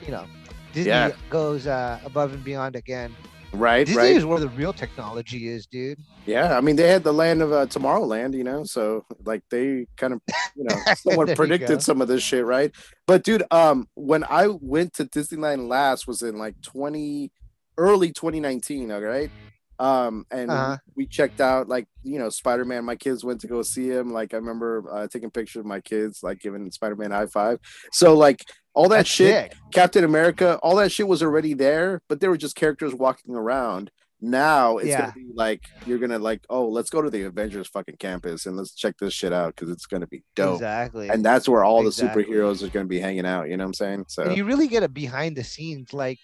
[0.05, 0.25] you know,
[0.73, 1.13] Disney Yeah.
[1.31, 3.15] goes uh, above and beyond again.
[3.55, 4.17] Right, Disney right.
[4.17, 5.99] is where the real technology is, dude.
[6.27, 9.87] Yeah, I mean they had the land of uh, Tomorrowland, you know, so like they
[9.97, 10.21] kind of,
[10.57, 10.77] you know,
[11.29, 12.73] you predicted some of this shit, right?
[13.07, 17.31] But dude, um, when I went to Disneyland last was in like twenty,
[17.77, 19.31] early twenty nineteen, all right.
[19.79, 20.77] Um, and we- Uh-huh.
[20.97, 22.85] we checked out like you know Spider Man.
[22.85, 24.13] My kids went to go see him.
[24.13, 27.59] Like I remember uh, taking pictures of my kids, like giving Spider Man high five.
[27.93, 29.59] So like all that That's shit, sick.
[29.73, 33.91] Captain America, all that shit was already there, but they were just characters walking around.
[34.21, 35.01] Now it's Yeah.
[35.01, 38.57] gonna be like you're gonna like, oh, let's go to the Avengers fucking campus and
[38.57, 40.55] let's check this shit out because it's gonna be dope.
[40.55, 41.09] Exactly.
[41.11, 42.25] And that's where all Exactly.
[42.25, 43.51] the superheroes are gonna be hanging out.
[43.51, 44.05] You know what I'm saying?
[44.09, 46.19] So And you really get a behind the scenes, like,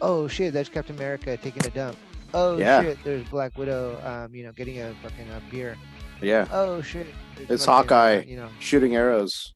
[0.00, 1.96] oh shit, that's Captain America taking a dump.
[2.32, 2.82] Oh Yeah.
[2.82, 5.76] shit, there's Black Widow, um, you know, getting a fucking uh, beer.
[6.20, 7.06] yeah, Oh shit,
[7.48, 8.24] It's uh, Hawkeye.
[8.26, 9.53] you know, shooting arrows.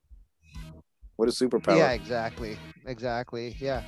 [1.18, 1.76] What a superpower!
[1.76, 3.82] yeah, exactly, exactly, yeah.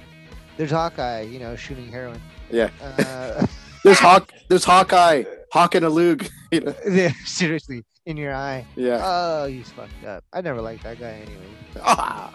[0.57, 2.21] There's Hawkeye, you know, shooting heroin.
[2.51, 2.71] Yeah.
[2.83, 3.47] Uh,
[3.85, 4.33] There's Hawk.
[4.49, 6.29] There's Hawkeye Hawk and a Luke.
[6.51, 6.75] You know?
[6.91, 8.67] Yeah, Seriously, in your eye.
[8.75, 9.01] Yeah.
[9.01, 10.25] Oh, he's fucked up.
[10.33, 11.47] I never liked that guy anyway.
[11.81, 12.35] Ah.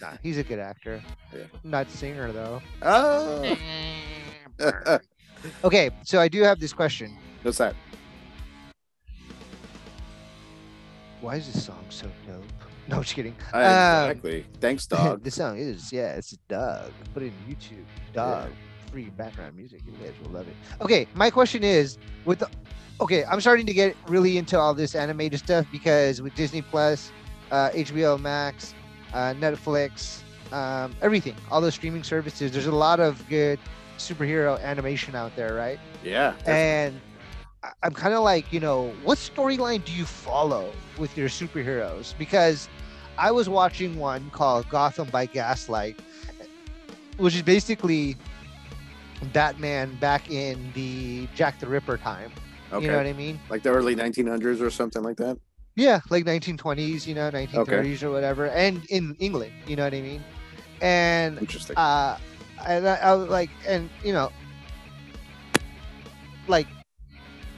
[0.00, 1.02] Nah, he's a good actor.
[1.30, 1.42] Yeah.
[1.62, 2.62] Not singer though.
[2.80, 3.56] Oh.
[5.62, 7.14] Okay, so I do have this question.
[7.42, 7.74] What's that?
[11.20, 12.51] Why is this song so dope?
[12.88, 13.34] No, I'm just kidding.
[13.52, 14.46] Uh, Um, exactly.
[14.60, 15.22] Thanks, dog.
[15.22, 16.90] the song is yeah, it's Doug.
[17.14, 17.84] Put it in YouTube.
[18.12, 18.50] Doug.
[18.90, 19.80] Free background music.
[19.86, 20.54] You guys will love it.
[20.80, 22.48] Okay, my question is with the
[23.00, 27.10] okay, I'm starting to get really into all this animated stuff because with Disney Plus,
[27.50, 28.74] uh, HBO Max,
[29.14, 33.58] uh, Netflix, um, everything, all those streaming services, there's a lot of good
[33.98, 35.78] superhero animation out there, right?
[36.04, 36.34] Yeah.
[36.46, 37.00] And
[37.82, 42.16] I'm kind of like, you know, what storyline do you follow with your superheroes?
[42.18, 42.68] Because
[43.18, 45.96] I was watching one called Gotham by Gaslight,
[47.18, 48.16] which is basically
[49.32, 52.32] Batman back in the Jack the Ripper time.
[52.72, 52.84] okay.
[52.84, 53.38] You know what I mean?
[53.48, 55.38] like the early 1900s or something like that.
[55.76, 60.00] Yeah, like 1920s, you know, 1930s or whatever, and in England, you know what I
[60.00, 60.22] mean?
[60.80, 61.76] And Interesting.
[61.76, 62.18] uh
[62.66, 64.30] and I, I was like and you know
[66.48, 66.66] like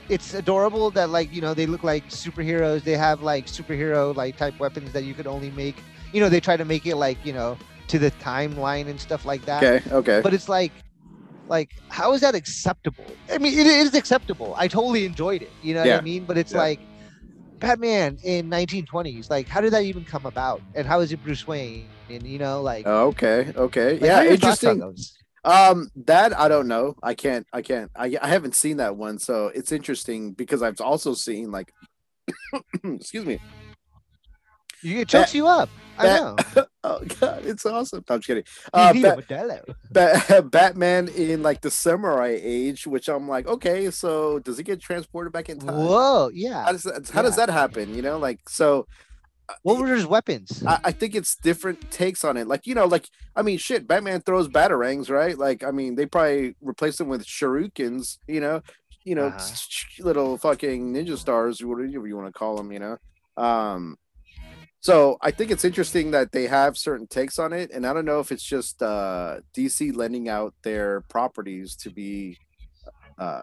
[0.08, 4.36] it's adorable that like you know they look like superheroes they have like superhero like
[4.36, 5.76] type weapons that you could only make
[6.12, 7.56] you know they try to make it like you know
[7.88, 9.90] to the timeline and stuff like that okay.
[9.94, 10.20] Okay.
[10.22, 10.72] but it's like
[11.48, 15.74] like how is that acceptable i mean it is acceptable i totally enjoyed it you
[15.74, 16.58] know what i mean but it's Yeah.
[16.58, 16.80] like
[17.60, 21.46] batman in 1920s like how did that even come about and how is it bruce
[21.46, 23.52] wayne and you know like, okay.
[23.56, 23.92] Okay.
[23.92, 24.20] like, yeah.
[24.20, 25.23] are your thoughts on Interesting.
[25.44, 26.96] Um, that I don't know.
[27.02, 27.46] I can't.
[27.52, 27.90] I can't.
[27.94, 31.72] I I haven't seen that one, so it's interesting because I've also seen like,
[32.84, 33.38] excuse me.
[34.82, 35.68] You, it chokes you up.
[35.98, 36.36] I know.
[36.86, 38.04] Oh God, it's awesome.
[38.10, 38.44] I'm just kidding.
[38.74, 39.74] Uh, Bat- a Modelo.
[39.90, 44.82] Ba- Batman in like the samurai age, which I'm like, okay, so does he get
[44.82, 45.74] transported back in time?
[45.74, 46.70] Whoa, How yeah.
[46.70, 47.94] does that, how does that happen?
[47.94, 48.86] You know, like so.
[49.62, 50.62] What were his weapons?
[50.66, 52.46] I, I think it's different takes on it.
[52.46, 55.36] Like, you know, like I mean, shit, Batman throws batarangs, right?
[55.36, 58.62] Like, I mean, they probably replace them with shurikens, you know,
[59.04, 59.54] you know, Uh-huh.
[60.00, 62.96] little fucking ninja stars, whatever you want to call them, you know.
[63.36, 63.96] Um,
[64.80, 68.04] so I think it's interesting that they have certain takes on it, and I don't
[68.04, 72.38] know if it's just uh DC lending out their properties to be
[73.18, 73.42] uh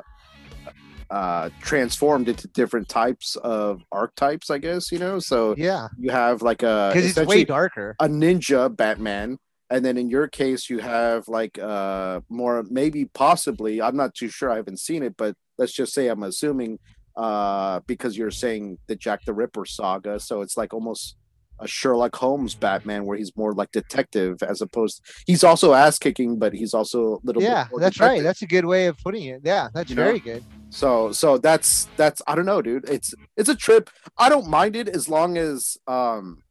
[1.09, 5.19] uh transformed into different types of archetypes, I guess, you know.
[5.19, 7.95] So yeah, you have like a because it's way darker.
[7.99, 9.37] a ninja Batman,
[9.69, 14.29] and then in your case you have like uh more maybe possibly I'm not too
[14.29, 16.79] sure I haven't seen it, but let's just say I'm assuming
[17.17, 21.17] uh because you're saying the Jack the Ripper saga, so it's like almost
[21.62, 26.38] a Sherlock Holmes Batman where he's more like detective as opposed he's also ass kicking,
[26.39, 28.21] but he's also a little bit Yeah, that's right.
[28.24, 29.41] That's a good way of putting it.
[29.43, 30.04] Yeah, that's You know?
[30.04, 30.43] very good.
[30.69, 32.89] So so that's that's I don't know, dude.
[32.89, 33.89] It's it's a trip.
[34.17, 36.43] I don't mind it as long as um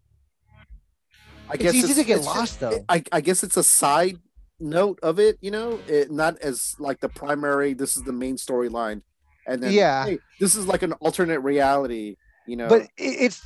[1.48, 2.84] I It's guess easy to get it's- lost, though.
[2.88, 4.18] I, I guess it's a side
[4.60, 7.72] note of it, you know, it, not as like the primary.
[7.74, 9.02] This is the main storyline,
[9.48, 10.04] and then Yeah.
[10.04, 12.68] hey, this is like an alternate reality, you know.
[12.68, 13.40] But it's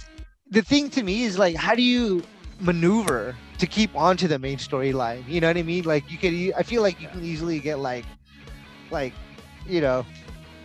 [0.54, 2.22] the thing to me is like, how do you
[2.60, 5.28] maneuver to keep onto the main storyline?
[5.28, 5.84] You know what I mean?
[5.84, 8.04] Like you could, I feel like you can easily get like,
[8.90, 9.12] like,
[9.66, 10.06] you know,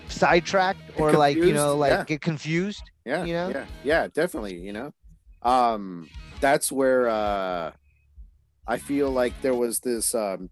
[0.10, 2.04] sidetracked or like you know, like yeah.
[2.04, 2.82] get confused.
[3.06, 3.50] yeah you know?
[3.50, 4.92] yeah yeah definitely you know
[5.44, 6.10] um
[6.42, 7.72] that's where uh
[8.68, 10.50] i feel like there was this um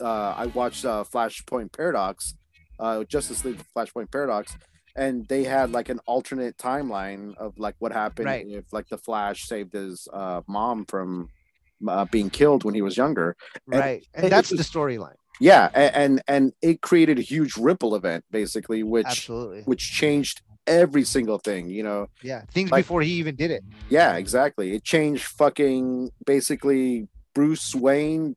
[0.00, 2.34] uh i watched uh flashpoint paradox
[2.80, 4.56] uh justice league flashpoint paradox
[4.98, 8.46] and they had like an alternate timeline of like what happened Right.
[8.48, 11.28] if like the flash saved his uh mom from
[11.86, 13.36] uh, being killed when he was younger
[13.72, 15.14] And Right, it and that's the was- storyline.
[15.40, 19.62] yeah a- and and it created a huge ripple event basically which Absolutely.
[19.70, 23.62] which changed every single thing you know Yeah, things like- before he even did it.
[23.88, 24.74] yeah, exactly.
[24.76, 28.36] It changed fucking basically Bruce Wayne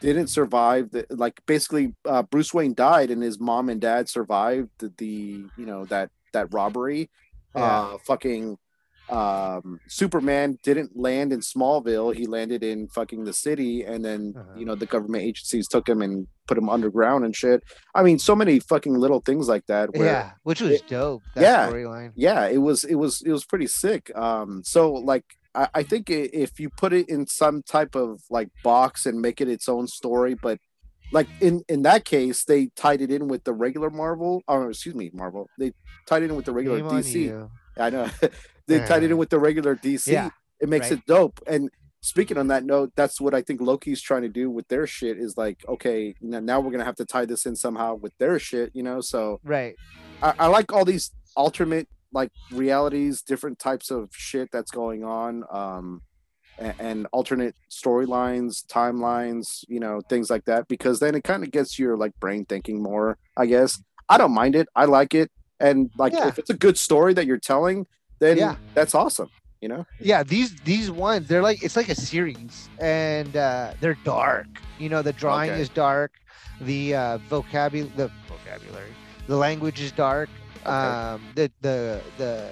[0.00, 4.68] didn't survive the like basically uh, Bruce Wayne died and his mom and dad survived
[4.78, 7.10] the, the you know that that robbery.
[7.56, 7.62] Yeah.
[7.64, 8.56] Uh fucking
[9.08, 14.52] um Superman didn't land in Smallville, he landed in fucking the city and then Uh-huh.
[14.58, 17.62] you know the government agencies took him and put him underground and shit.
[17.94, 21.22] I mean so many fucking little things like that where yeah, which was it- dope.
[21.34, 21.68] That yeah.
[21.70, 22.12] storyline.
[22.14, 25.24] yeah it was it was it was pretty sick um so like
[25.54, 29.40] I, I think if you put it in some type of like box and make
[29.40, 30.58] it its own story but
[31.12, 34.94] like in in that case they tied it in with the regular marvel or excuse
[34.94, 35.72] me marvel they
[36.06, 37.48] tied it in with the regular on dc
[37.78, 38.08] i know.
[38.68, 40.30] They tied it in with the regular dc Yeah,
[40.60, 40.98] it makes right.
[40.98, 41.40] it dope.
[41.48, 41.70] And
[42.02, 45.18] speaking on that note that's what i think loki's trying to do with their shit
[45.18, 48.70] is like okay now we're gonna have to tie this in somehow with their shit
[48.74, 49.00] you know?
[49.00, 49.74] So Right.
[50.22, 55.44] I, I like all these alternate like realities, different types of shit that's going on,
[55.52, 56.02] um,
[56.58, 60.68] and, and alternate storylines, timelines, you know, things like that.
[60.68, 63.16] Because then it kind of gets your like brain thinking more.
[63.36, 64.68] I guess I don't mind it.
[64.74, 65.30] I like it,
[65.60, 66.28] and like Yeah.
[66.28, 67.86] if it's a good story that you're telling,
[68.18, 68.56] then Yeah.
[68.74, 69.28] that's awesome.
[69.60, 69.84] You know?
[70.00, 74.46] yeah these these ones they're like it's like a series and uh they're dark
[74.78, 75.60] you know the drawing Okay.
[75.60, 76.12] is dark
[76.62, 78.88] the uh vocabulary the vocabulary
[79.26, 80.30] the language is dark
[80.66, 80.98] Okay.
[81.14, 82.50] um the the the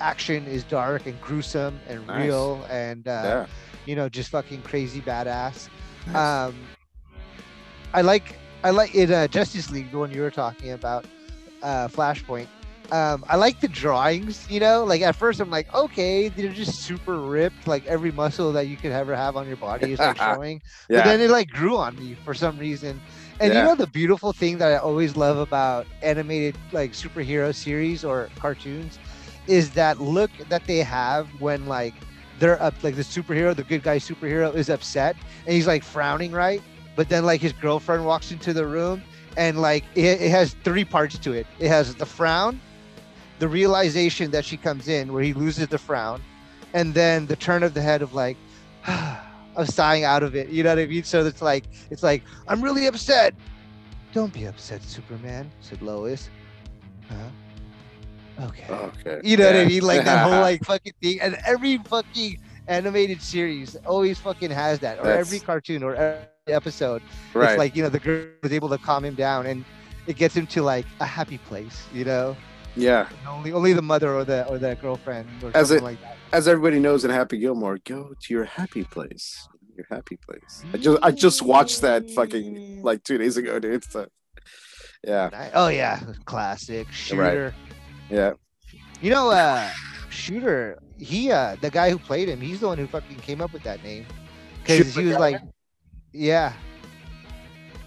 [0.00, 2.18] action is dark and gruesome and Nice.
[2.22, 3.46] real and uh yeah.
[3.84, 5.68] you know just fucking crazy badass
[6.06, 6.16] Nice.
[6.48, 6.54] um
[7.94, 11.04] i like i like in uh justice league the one you were talking about
[11.62, 12.48] uh flashpoint
[12.92, 16.82] um i like the drawings you know like at first i'm like okay they're just
[16.82, 20.16] super ripped like every muscle that you could ever have on your body is like
[20.28, 20.60] showing
[20.92, 23.00] but then it like grew on me for some reason
[23.40, 23.60] and Yeah.
[23.60, 28.30] you know the beautiful thing that i always love about animated like superhero series or
[28.38, 28.98] cartoons
[29.46, 31.94] is that look that they have when like
[32.38, 35.16] they're up like the superhero the good guy superhero is upset
[35.46, 36.62] and he's like frowning right
[36.96, 39.02] but then like his girlfriend walks into the room
[39.36, 42.60] and like it, it has three parts to it it has the frown
[43.38, 46.20] the realization that she comes in where he loses the frown
[46.74, 48.36] and then the turn of the head of like
[48.86, 49.27] ah,
[49.58, 52.22] of sighing out of it you know what i mean so it's like it's like
[52.48, 53.34] i'm really upset
[54.14, 56.30] don't be upset superman said lois
[57.10, 57.14] huh
[58.46, 59.20] okay okay.
[59.24, 59.82] you know what I mean?
[59.82, 61.20] Like that whole like fucking thing.
[61.20, 65.00] And every fucking animated series always fucking has that.
[65.00, 67.02] Or That's- every cartoon or every episode.
[67.34, 67.50] right.
[67.50, 69.64] It's like, you know, the girl was able to calm him down and
[70.06, 72.36] it gets him to like a happy place, you know?
[72.76, 73.08] yeah.
[73.08, 76.00] And only only the mother or the or the girlfriend or As something it- like
[76.02, 76.16] that.
[76.32, 79.48] As everybody knows in Happy Gilmore, go to your happy place.
[79.76, 80.62] Your happy place.
[80.74, 83.84] I just I just watched that fucking like two days ago, dude.
[83.84, 84.06] So
[85.06, 87.54] yeah, Oh yeah, classic shooter.
[88.10, 88.32] yeah.
[89.00, 89.70] You know, uh
[90.10, 93.52] Shooter, he uh the guy who played him, he's the one who fucking came up
[93.52, 94.04] with that name.
[94.62, 95.20] Because he was guy?
[95.20, 95.40] like
[96.12, 96.52] Yeah,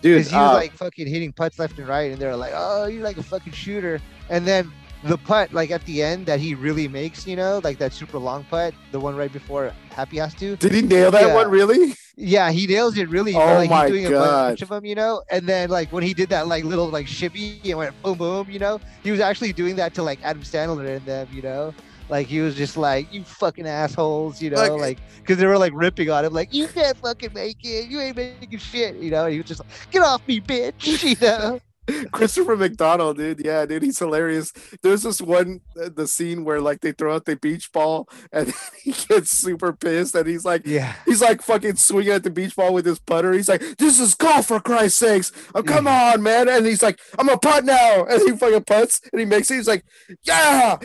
[0.01, 2.53] Dude, because he was uh, like fucking hitting putts left and right, and they're like,
[2.55, 4.71] "Oh, you're like a fucking shooter." And then
[5.03, 8.17] the putt, like at the end, that he really makes, you know, like that super
[8.19, 10.55] long putt, the one right before Happy has to.
[10.57, 11.33] did he nail that Yeah.
[11.35, 11.95] one really?
[12.17, 13.33] Yeah, he nails it really.
[13.33, 15.23] Oh like, my he's doing a bunch of them, you know.
[15.31, 18.49] And then like when he did that like little like shimmy and went boom boom,
[18.49, 21.73] you know, he was actually doing that to like Adam Sandler and them, you know.
[22.09, 25.57] Like he was just like, "You fucking assholes," you know, Like- like because they were
[25.57, 27.89] like ripping on him, like, "You can't fucking make it.
[27.89, 29.23] You ain't making shit," you know.
[29.25, 31.59] And he was just like, "Get off me, bitch," you know.
[32.11, 33.41] Christopher McDonald, dude.
[33.43, 34.51] Yeah, dude, he's hilarious.
[34.81, 38.53] There's this one uh, the scene where like they throw out the beach ball and
[38.83, 40.93] he gets super pissed and he's like Yeah.
[41.05, 43.33] he's like fucking swinging at the beach ball with his putter.
[43.33, 45.31] He's like, "This is golf for Christ's sakes!
[45.55, 49.01] Oh, come on, man!" And he's like, "I'm a putt now," and he fucking putts
[49.11, 49.55] and he makes it.
[49.55, 49.83] He's like,
[50.23, 50.77] "Yeah!"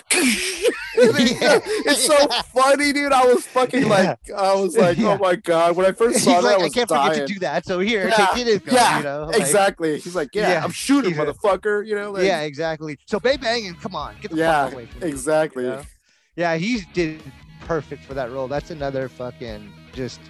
[0.97, 1.61] He- Yeah.
[1.65, 2.17] it's so
[2.55, 3.13] funny, dude.
[3.13, 5.15] I was fucking like, I was like, Yeah.
[5.15, 7.11] "Oh my god!" When I first He's saw that, like, I I can't dying.
[7.13, 7.67] forget to do that.
[7.67, 9.25] So here, Yeah, take it, yeah, you know.
[9.27, 9.99] like- exactly.
[9.99, 12.99] He's like, "Yeah, Yeah, I'm shooting, he's a- motherfucker." You know, like, yeah, exactly.
[13.07, 15.09] So Bay Bang and come on, get the Yeah, fuck away from me.
[15.09, 15.65] exactly.
[15.65, 15.83] you know?
[16.37, 17.23] Yeah, he's did
[17.61, 18.49] perfect for that role.
[18.49, 20.21] That's another fucking just.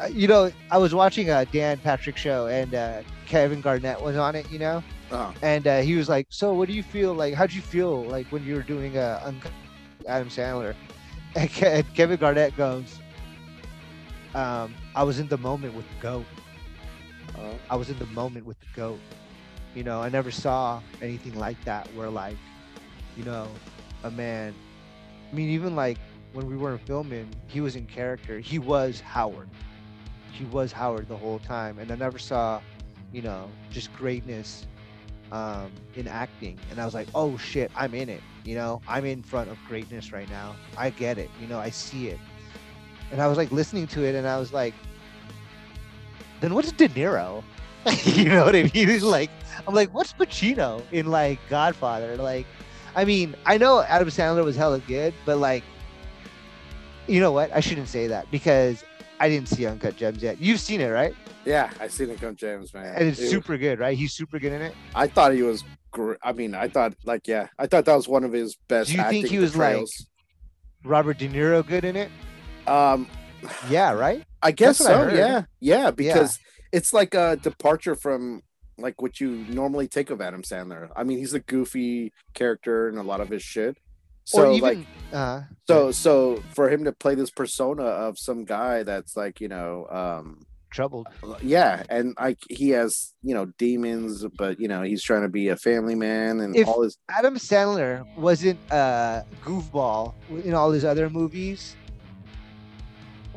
[0.00, 4.16] Uh, you know, I was watching a Dan Patrick show and uh, Kevin Garnett was
[4.16, 4.50] on it.
[4.50, 4.82] You know,
[5.12, 7.34] Oh, and uh, he was like, "So, what do you feel like?
[7.34, 9.52] How'd you feel like when you were doing uh, Uncut
[10.06, 10.74] Adam Sandler?"
[11.36, 13.00] And, Ke- and Kevin Garnett goes,
[14.34, 16.26] um, "I was in the moment with the goat.
[17.38, 17.60] oh.
[17.68, 19.00] I was in the moment with the goat.
[19.74, 22.38] You know, I never saw anything like that where like,
[23.16, 23.60] you know,
[24.02, 24.54] a man.
[25.30, 25.98] I mean, even like
[26.32, 28.40] when we weren't filming, he was in character.
[28.40, 29.48] He was Howard.
[30.32, 32.60] He was Howard the whole time, and I never saw,
[33.12, 34.66] you know, just greatness
[35.32, 36.58] um, in acting.
[36.70, 38.22] And I was like, oh shit, I'm in it.
[38.44, 40.56] You know, I'm in front of greatness right now.
[40.76, 41.30] I get it.
[41.40, 42.18] You know, I see it.
[43.12, 44.74] And I was like listening to it, and I was like,
[46.40, 47.42] then what's De Niro?
[48.04, 48.88] you know what I mean?
[48.88, 49.30] It's like
[49.66, 52.16] I'm like, what's Pacino in like Godfather?
[52.16, 52.46] Like,
[52.94, 55.64] I mean, I know Adam Sandler was hella good, but like,
[57.06, 57.52] you know what?
[57.52, 58.84] I shouldn't say that because
[59.20, 60.40] I didn't see Uncut Gems yet.
[60.40, 61.14] You've seen it, right?
[61.44, 62.94] Yeah, I seen Uncut Gems, man.
[62.96, 63.96] And it's It was- super good, right?
[63.96, 64.74] He's super good in it.
[64.94, 65.62] I thought he was.
[65.92, 68.90] Gr- I mean, I thought like, yeah, I thought that was one of his best.
[68.90, 69.86] Do you think he was, like-
[70.84, 72.10] Robert De Niro good in it?
[72.66, 73.06] Um,
[73.68, 74.24] Yeah, right.
[74.42, 75.14] I guess what I so.
[75.16, 76.38] Yeah, yeah, because
[76.72, 78.42] it's like a departure from
[78.78, 80.88] like what you normally take of Adam Sandler.
[80.96, 83.76] I mean, he's a goofy character in a lot of his shit.
[84.24, 88.44] So or even like, uh, so so for him to play this persona of some
[88.44, 91.08] guy that's like you know, um, troubled.
[91.42, 95.48] yeah, and like he has you know demons, but you know he's trying to be
[95.48, 96.96] a family man and If- all his.
[97.08, 100.14] Adam Sandler wasn't a goofball
[100.44, 101.74] in all his other movies.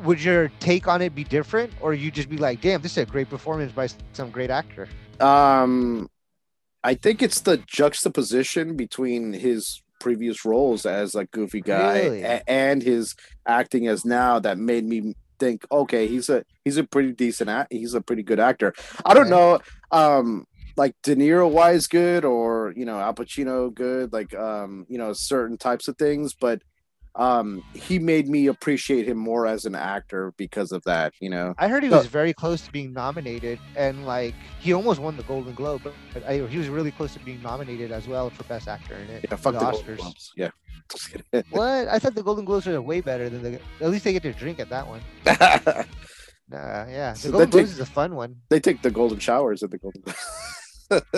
[0.02, 2.98] Would your take on it be different, or you just be like, "Damn, this is
[2.98, 4.88] a great performance by some great actor"?
[5.20, 6.10] Um,
[6.82, 12.22] I think it's the juxtaposition between his previous roles as a goofy guy Really?
[12.22, 13.14] a- and his
[13.46, 17.72] acting as now that made me think, okay, he's a he's a pretty decent act.
[17.72, 18.74] He's a pretty good actor.
[19.04, 19.58] I don't know,
[19.90, 20.46] um,
[20.76, 25.12] like De Niro wise good or you know Al Pacino good, like um, you know
[25.14, 26.60] certain types of things, but
[27.16, 31.12] um, he made me appreciate him more as an actor because of that.
[31.20, 31.98] You know, I heard he No.
[31.98, 35.94] was very close to being nominated, and like he almost won the Golden Globe, but,
[36.12, 39.08] but I, he was really close to being nominated as well for Best Actor in
[39.10, 39.26] it.
[39.30, 39.84] yeah, fuck the the, Oscars.
[39.86, 40.32] Golden Globes.
[40.36, 40.50] Yeah.
[41.50, 41.88] What?
[41.88, 43.60] I thought the Golden Globes are way better than the.
[43.80, 45.00] At least they get to drink at that one.
[46.50, 48.36] Nah, yeah, the So Golden they Globes take- is a fun one.
[48.50, 50.02] they take the golden showers at the golden.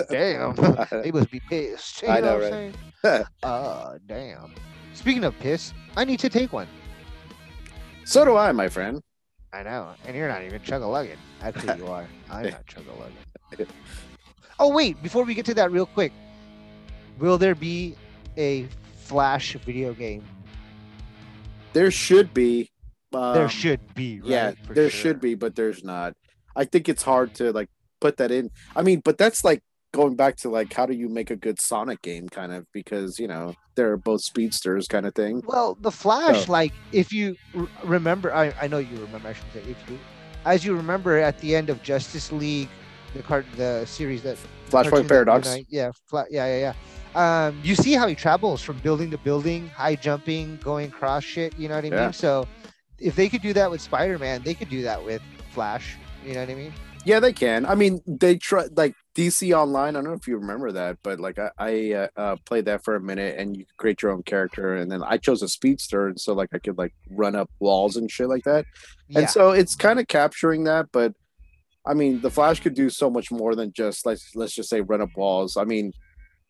[0.09, 0.55] Damn,
[1.03, 2.01] they must be pissed.
[2.01, 2.73] You I know, know, what I'm
[3.03, 3.25] saying?
[3.43, 4.53] Uh, damn.
[4.97, 6.67] Speaking of piss, I need to take one.
[8.03, 8.99] so do I, my friend.
[9.53, 11.17] I know, and you're not even chug a lugging.
[11.43, 12.07] Actually, you are.
[12.31, 13.67] I'm not chug a lugging.
[14.59, 16.11] Oh wait, before we get to that, real quick,
[17.19, 17.95] will there be
[18.37, 20.23] a Flash video game?
[21.73, 22.71] There should be.
[23.11, 24.19] there um, should be.
[24.19, 24.29] Right?
[24.29, 24.99] yeah, For there sure.
[24.99, 26.13] should be, but there's not.
[26.55, 27.69] I think it's hard to like
[28.01, 28.49] put that in.
[28.75, 29.61] I mean, but that's like
[29.93, 33.19] going back to like how do you make a good Sonic game, kind of because
[33.19, 35.41] you know they're both speedsters, kind of thing.
[35.45, 39.27] Well, the Flash, So- like if you r- remember, I, I know you remember.
[39.29, 39.97] I should say if you,
[40.45, 42.69] as you remember, at the end of Justice League,
[43.13, 44.37] the card, the series that
[44.69, 45.47] Flashpoint Paradox.
[45.47, 46.73] Unite- yeah, fla- yeah, yeah,
[47.15, 47.47] yeah.
[47.47, 51.57] Um, you see how he travels from building to building, high jumping, going cross shit.
[51.57, 52.03] You know what I Yeah.
[52.03, 52.13] mean?
[52.13, 52.45] So,
[52.99, 55.21] if they could do that with Spider Man, they could do that with
[55.51, 55.97] Flash.
[56.25, 56.73] You know what I mean?
[57.05, 57.65] Yeah, they can.
[57.65, 59.95] I mean, they try like DC Online.
[59.95, 62.83] I don't know if you remember that, but like I, I uh, uh, played that
[62.83, 65.47] for a minute, and you could create your own character, and then I chose a
[65.47, 68.65] speedster, and so like I could like run up walls and shit like that.
[69.09, 69.19] Yeah.
[69.19, 71.13] And so it's kind of capturing that, but
[71.83, 74.81] I mean, the Flash could do so much more than just let's let's just say
[74.81, 75.57] run up walls.
[75.57, 75.93] I mean,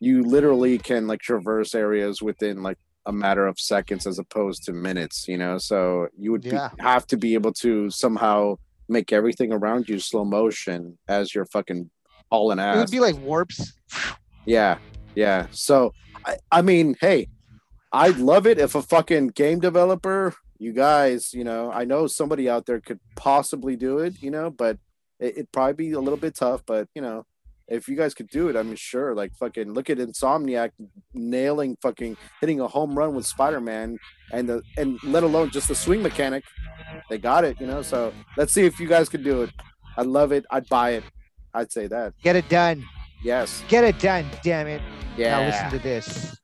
[0.01, 4.73] you literally can like traverse areas within like a matter of seconds as opposed to
[4.73, 5.57] minutes, you know.
[5.57, 8.57] So you would be, have to be able to somehow
[8.89, 11.89] make everything around you slow motion as you're fucking
[12.31, 12.77] hauling it ass.
[12.77, 13.73] would be like warps.
[14.45, 14.77] Yeah,
[15.15, 15.47] yeah.
[15.51, 15.93] So
[16.25, 17.27] I, I mean, hey,
[17.91, 22.49] I'd love it if a fucking game developer, you guys, you know, I know somebody
[22.49, 24.77] out there could possibly do it, you know, but
[25.19, 26.63] it, it'd probably be a little bit tough.
[26.65, 27.25] But you know,
[27.67, 29.13] if you guys could do it, I'm sure.
[29.13, 30.71] Like fucking look at Insomniac
[31.13, 33.97] nailing fucking hitting a home run with Spider Man,
[34.31, 36.43] and the and let alone just the swing mechanic,
[37.09, 37.81] they got it, you know.
[37.81, 39.51] So let's see if you guys could do it.
[39.97, 40.45] I'd love it.
[40.49, 41.03] I'd buy it.
[41.57, 42.13] I'd say that.
[42.21, 42.85] Get it done.
[43.23, 43.63] Yes.
[43.67, 44.27] Get it done.
[44.43, 44.79] Damn it.
[45.17, 45.39] Yeah.
[45.39, 46.37] Now listen to this.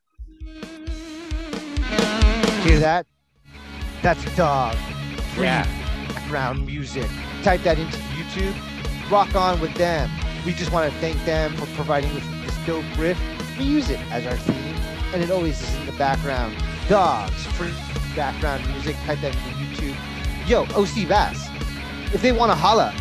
[2.64, 3.06] Hear that?
[4.02, 4.76] That's dog.
[5.38, 5.68] Yeah.
[6.08, 7.08] Background music.
[7.44, 8.56] Type that into YouTube.
[9.12, 10.10] Rock on with them.
[10.48, 13.20] We just want to thank them for providing with this dope riff.
[13.60, 14.76] We use it as our theme,
[15.14, 16.56] and it always is in the background.
[16.90, 17.72] Dogs, free
[18.16, 18.96] background music.
[19.06, 20.48] Type that into YouTube.
[20.48, 21.50] Yo, OC Bass.
[22.12, 22.96] If they want to holla,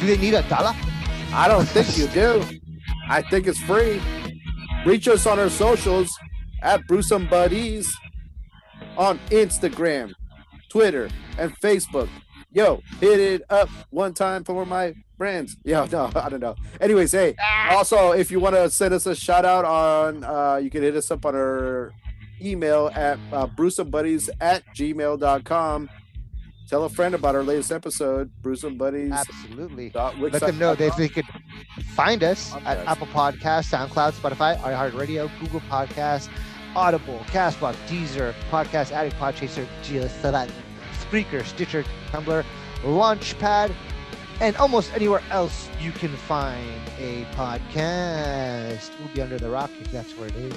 [0.00, 0.74] do they need a dollar?
[1.32, 2.42] I don't think you do.
[3.08, 4.00] I think it's free.
[4.86, 6.10] Reach us on our socials
[6.62, 7.92] at Brewsome Buddies
[8.96, 10.12] on Instagram,
[10.68, 11.08] Twitter,
[11.38, 12.08] and Facebook.
[12.50, 15.56] Yo, hit it up one time for my friends.
[15.64, 16.56] Yo, no, I don't know.
[16.80, 17.34] Anyways, hey,
[17.70, 20.96] also if you want to send us a shout out on, uh, you can hit
[20.96, 21.92] us up on our
[22.40, 25.90] email at uh, brewsomebuddies at gmail.com.
[26.68, 29.10] Tell a friend about our latest episode, Brewsome Buddies.
[29.10, 29.90] Absolutely.
[29.94, 31.24] Let them know that they could
[31.94, 36.28] find us at Apple Podcasts, SoundCloud, Spotify, iHeartRadio, Google Podcasts,
[36.76, 40.50] Audible, Castbox, Deezer, Podcast Addict, Podchaser, GS7,
[41.00, 42.44] Spreaker, Stitcher, Tumblr,
[42.82, 43.74] Launchpad,
[44.42, 48.90] and almost anywhere else you can find a podcast.
[48.98, 50.54] We'll be under the rock if that's where it is.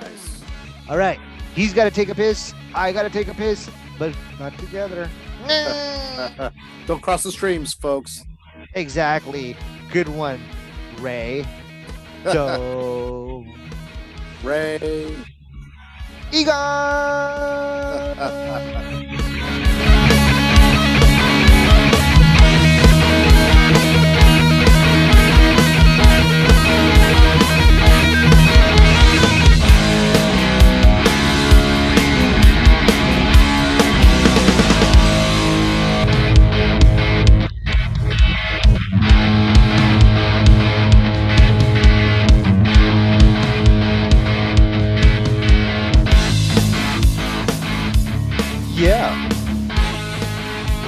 [0.00, 0.42] Nice.
[0.88, 1.20] All right.
[1.54, 2.54] He's got to take a piss.
[2.74, 3.68] I got to take a piss,
[3.98, 5.10] but not together.
[6.86, 8.24] Don't cross the streams, folks.
[8.74, 9.56] Exactly.
[9.92, 10.40] Good one,
[11.00, 11.46] Ray.
[12.32, 13.44] Do.
[14.42, 15.16] Ray.
[16.32, 16.54] Egon!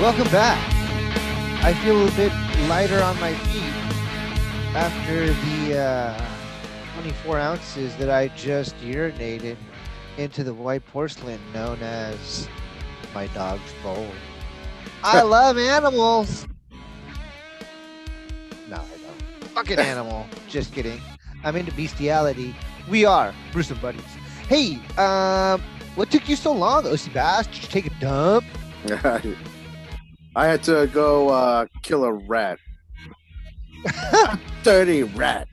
[0.01, 0.59] welcome back.
[1.63, 2.33] I feel a bit
[2.71, 3.63] lighter on my feet
[4.75, 6.27] after the uh,
[6.95, 9.59] 24 ounces that I just urinated
[10.17, 12.49] into the white porcelain known as
[13.15, 14.07] my dog's bowl.
[15.05, 16.49] I love animals.
[18.69, 19.51] No, I don't.
[19.51, 20.27] Fucking animal.
[20.49, 20.99] Just kidding.
[21.45, 22.57] I'm into bestiality.
[22.89, 24.01] We are Brewsome Buddies.
[24.49, 25.63] Hey, um,
[25.95, 27.47] what took you so long, OC Bass?
[27.49, 28.47] Did you take a dump?
[30.37, 32.59] I had to go uh, kill a rat.
[34.63, 35.49] Dirty rat.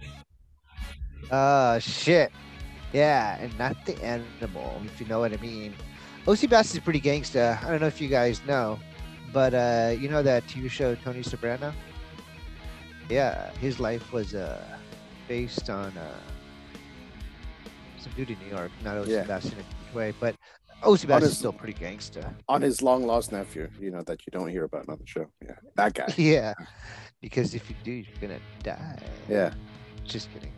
[1.32, 2.32] Uh, shit.
[2.93, 5.73] Yeah, and not the animal, if you know what I mean.
[6.28, 7.61] OC Bass is pretty gangsta.
[7.63, 8.80] I don't know if you guys know,
[9.34, 11.73] but uh, you know that TV show Tony Soprano?
[13.09, 14.61] Yeah, his life was uh,
[15.28, 16.19] based on uh,
[17.97, 19.23] some dude in New York, not OC Yeah.
[19.23, 20.36] Bass in a way, but
[20.84, 22.34] Honest- is still pretty gangster.
[22.47, 25.25] On his long lost nephew, you know, that you don't hear about on the show.
[25.43, 25.55] Yeah.
[25.75, 26.13] That guy.
[26.17, 26.53] yeah,
[27.21, 28.99] because if you do, you're gonna die.
[29.30, 29.53] Yeah.
[30.03, 30.53] Just kidding.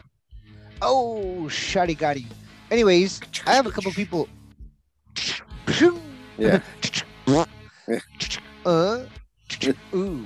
[0.81, 2.25] Oh, shoddy gotti.
[2.71, 4.27] Anyways, I have a couple people.
[6.37, 6.61] Yeah.
[8.65, 9.03] uh.
[9.93, 10.25] Ooh.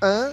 [0.00, 0.32] Uh.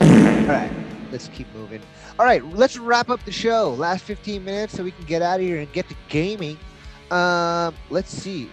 [0.00, 0.70] All right,
[1.12, 1.82] let's keep moving.
[2.18, 3.74] All right, let's wrap up the show.
[3.74, 6.58] Last 15 minutes so we can get out of here and get to gaming.
[7.12, 8.48] Um, let's see.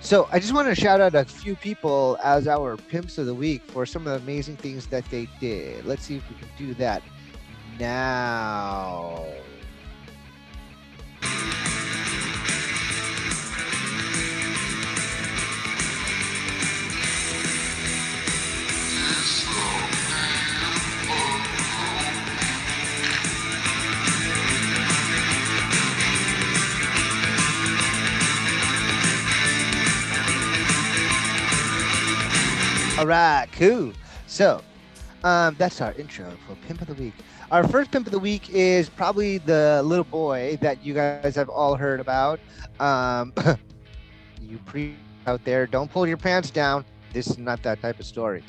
[0.00, 3.34] So I just want to shout out a few people as our pimps of the
[3.34, 5.86] week for some of the amazing things that they did.
[5.86, 7.02] Let's see if we can do that
[7.80, 9.24] now.
[32.96, 33.92] All right, cool.
[34.28, 34.62] So,
[35.24, 37.14] um, that's our intro for Pimp of the Week.
[37.50, 41.48] Our first Pimp of the Week is probably the little boy that you guys have
[41.48, 42.38] all heard about.
[42.78, 43.32] Um,
[44.40, 44.94] you pre
[45.26, 46.84] out there, don't pull your pants down.
[47.12, 48.44] This is not that type of story.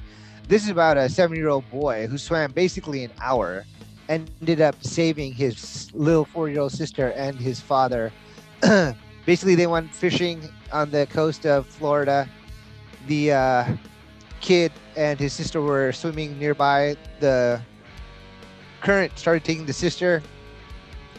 [0.47, 3.65] This is about a seven year old boy who swam basically an hour
[4.09, 8.13] and ended up saving his little four year old sister and his father.
[9.25, 12.29] basically, they went fishing on the coast of Florida.
[13.07, 13.75] The uh,
[14.45, 16.95] kid and his sister were swimming nearby.
[17.19, 17.59] The
[18.81, 20.21] current started taking the sister.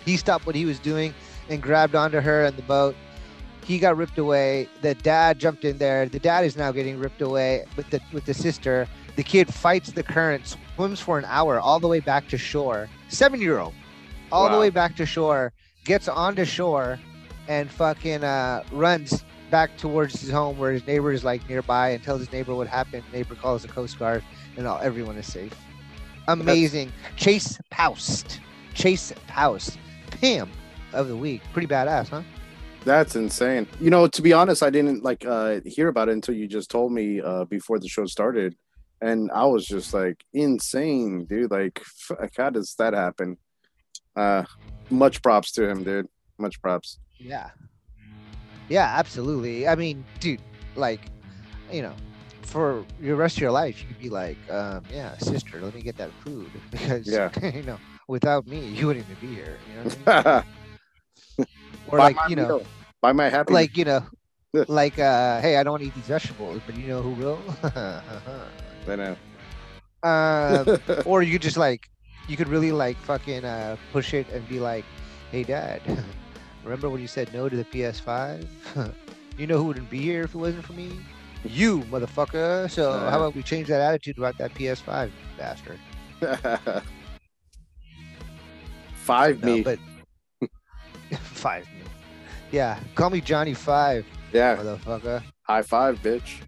[0.04, 1.12] He stopped what he was doing
[1.48, 2.94] and grabbed onto her and the boat.
[3.64, 4.68] He got ripped away.
[4.80, 6.06] The dad jumped in there.
[6.08, 8.86] The dad is now getting ripped away with the with the sister.
[9.16, 12.88] The kid fights the current, swims for an hour all the way back to shore.
[13.08, 13.74] Seven year old,
[14.30, 15.52] all the way back to shore,
[15.84, 17.00] gets onto shore,
[17.48, 22.02] and fucking uh, runs back towards his home where his neighbor is like nearby and
[22.02, 23.04] tells his neighbor what happened.
[23.12, 24.22] Neighbor calls the Coast Guard
[24.56, 25.54] and all, everyone is safe.
[26.28, 26.92] Amazing.
[27.16, 28.40] Chase Poust.
[28.74, 29.78] Chase Poust.
[30.10, 30.50] Pam
[30.92, 31.42] of the week.
[31.52, 32.22] Pretty badass, huh?
[32.84, 33.66] That's insane.
[33.80, 36.70] You know, to be honest, I didn't like uh hear about it until you just
[36.70, 38.54] told me uh before the show started.
[39.00, 41.50] And I was just like insane, dude.
[41.50, 43.36] Like fuck, how does that happen?
[44.14, 44.44] Uh
[44.88, 46.06] much props to him, dude.
[46.38, 46.98] Much props.
[47.18, 47.50] Yeah.
[48.68, 49.68] Yeah, absolutely.
[49.68, 50.40] I mean, dude,
[50.74, 51.00] like,
[51.72, 51.94] you know,
[52.42, 55.82] for the rest of your life, you could be like, um, yeah, sister, let me
[55.82, 57.30] get that food because, Yeah.
[57.54, 59.58] you know, without me, you wouldn't even be here.
[59.68, 60.42] You know what I mean?
[61.88, 62.66] Or Buy like, you know, meal.
[63.00, 64.02] buy my happy like you know
[64.66, 67.38] like uh hey i don't want to eat these vegetables but you know who will
[68.88, 69.16] I know.
[70.02, 70.64] uh,
[71.04, 71.88] or you could just like
[72.28, 74.84] you could really like fucking uh push it and be like
[75.30, 75.80] hey dad
[76.66, 78.46] remember when you said no to the ps5
[79.38, 80.90] you know who wouldn't be here if it wasn't for me
[81.44, 83.10] you motherfucker so Uh.
[83.10, 85.78] how about we change that attitude about that ps5 bastard
[88.94, 89.62] Five no, me.
[89.62, 89.78] but
[91.20, 91.82] five me
[92.50, 94.56] yeah call me johnny five yeah.
[94.56, 96.42] motherfucker High five, bitch.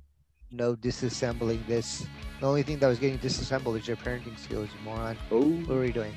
[0.51, 2.05] no disassembling this.
[2.41, 5.17] The only thing that was getting disassembled is your parenting skills, you moron.
[5.31, 6.13] Oh What were you doing?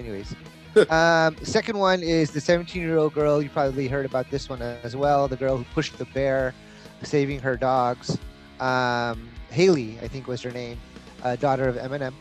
[0.00, 0.34] Anyways.
[0.90, 3.42] um, second one is the 17 year old girl.
[3.42, 5.28] You probably heard about this one as well.
[5.28, 6.54] The girl who pushed the bear,
[7.02, 8.18] saving her dogs.
[8.60, 10.78] Um, Haley, I think was her name,
[11.22, 12.14] uh, daughter of Eminem.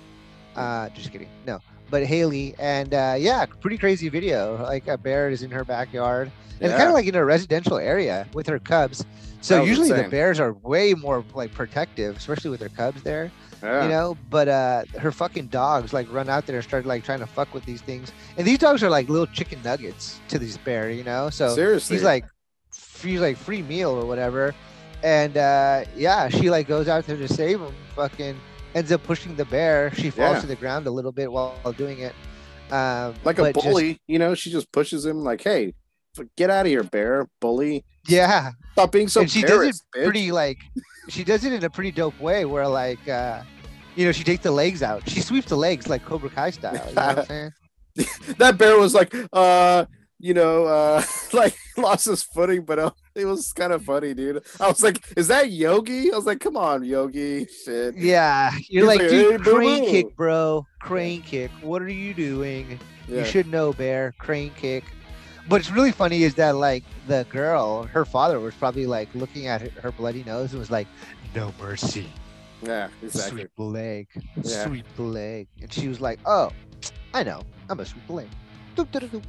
[0.56, 1.30] Uh, just kidding.
[1.46, 1.60] No,
[1.90, 2.56] but Haley.
[2.60, 4.62] And uh, yeah, pretty crazy video.
[4.64, 6.32] Like a bear is in her backyard.
[6.62, 9.06] And kind of like in a residential area with her cubs.
[9.40, 13.32] So usually the bears are way more like protective, especially with their cubs there
[13.64, 13.84] yeah.
[13.84, 17.20] you know but uh her fucking dogs like run out there and start like trying
[17.20, 20.58] to fuck with these things and these dogs are like little chicken nuggets to this
[20.58, 21.96] bear you know so Seriously.
[21.98, 22.26] he's like
[23.02, 24.54] he's like free meal or whatever
[25.02, 27.74] and uh, yeah, she like goes out there to save him.
[27.96, 28.38] Fucking
[28.76, 29.94] ends up pushing the bear.
[29.96, 30.42] She falls Yeah.
[30.42, 32.14] to the ground a little bit while, while doing it.
[32.70, 35.74] Um, Like a but just- bully, you know, she just pushes him like, "Hey,
[36.36, 37.86] get out of here, bear, bully!
[38.08, 40.58] yeah, Stop being so and she does it bitch." pretty like
[41.10, 43.42] she does it in a pretty dope way where like uh
[43.96, 46.74] you know she takes the legs out she sweeps the legs like cobra kai style
[46.74, 47.52] you know what i'm saying
[48.38, 49.84] that bear was like, uh,
[50.20, 51.02] you know, uh,
[51.34, 54.42] like lost his footing, but uh, it was kind of funny, dude.
[54.60, 56.12] I was like, is that Yogi?
[56.14, 57.98] I was like, come on, Yogi, shit.
[57.98, 62.14] yeah you're He's like, like, dude "Hey, crane kick bro crane kick what are you
[62.14, 63.20] doing Yeah.
[63.20, 64.86] you should know bear crane kick
[65.48, 69.48] but it's really funny is that like the girl her father was probably like looking
[69.48, 70.88] at her, her bloody nose and was like
[71.36, 72.10] no mercy.
[72.62, 73.42] Yeah, exactly.
[73.44, 74.08] sweep the leg
[74.44, 74.66] Yeah.
[74.66, 76.52] sweep the leg and she was like oh
[77.14, 77.42] i know.
[77.70, 78.28] I'm sweep the leg
[78.76, 79.24] Doop, doop, doop.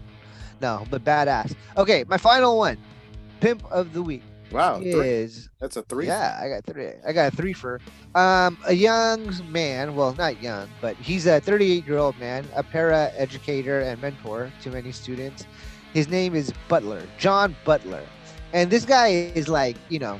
[0.60, 1.54] no but badass.
[1.76, 2.76] Okay my final one.
[3.40, 4.22] Pimp of the week.
[4.52, 4.90] Wow, three.
[4.90, 6.06] is that's a three.
[6.06, 6.90] yeah i got three.
[7.06, 7.80] I got a three for
[8.16, 9.94] um a young man.
[9.94, 14.50] Well not young but he's a 38 year old man a para educator and mentor
[14.62, 15.46] to many students
[15.92, 18.02] his name is butler john butler.
[18.52, 20.18] And this guy is like you know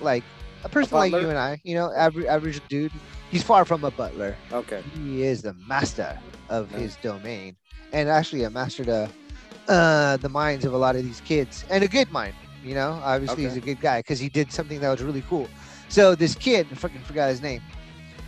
[0.00, 0.24] like
[0.64, 2.92] a person like you and i you know average average dude.
[3.30, 4.36] He's far from a butler.
[4.52, 4.82] Okay.
[4.94, 6.78] he is the master of Yeah.
[6.78, 7.56] his domain
[7.92, 9.10] and actually a master to
[9.68, 13.00] uh, the minds of a lot of these kids and a good mind you know?
[13.04, 15.48] Obviously he's a good guy because he did something that was really cool.
[15.88, 17.62] So this kid i fucking forgot his name.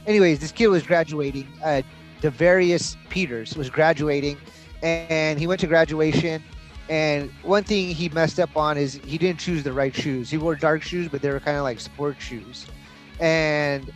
[0.07, 1.83] Anyways this kid was graduating uh
[2.23, 4.37] devarius peters was graduating
[4.83, 6.43] and he went to graduation
[6.91, 10.37] and one thing he messed up on is he didn't choose the right shoes he
[10.37, 12.67] wore dark shoes but they were kind of like sport shoes
[13.21, 13.91] and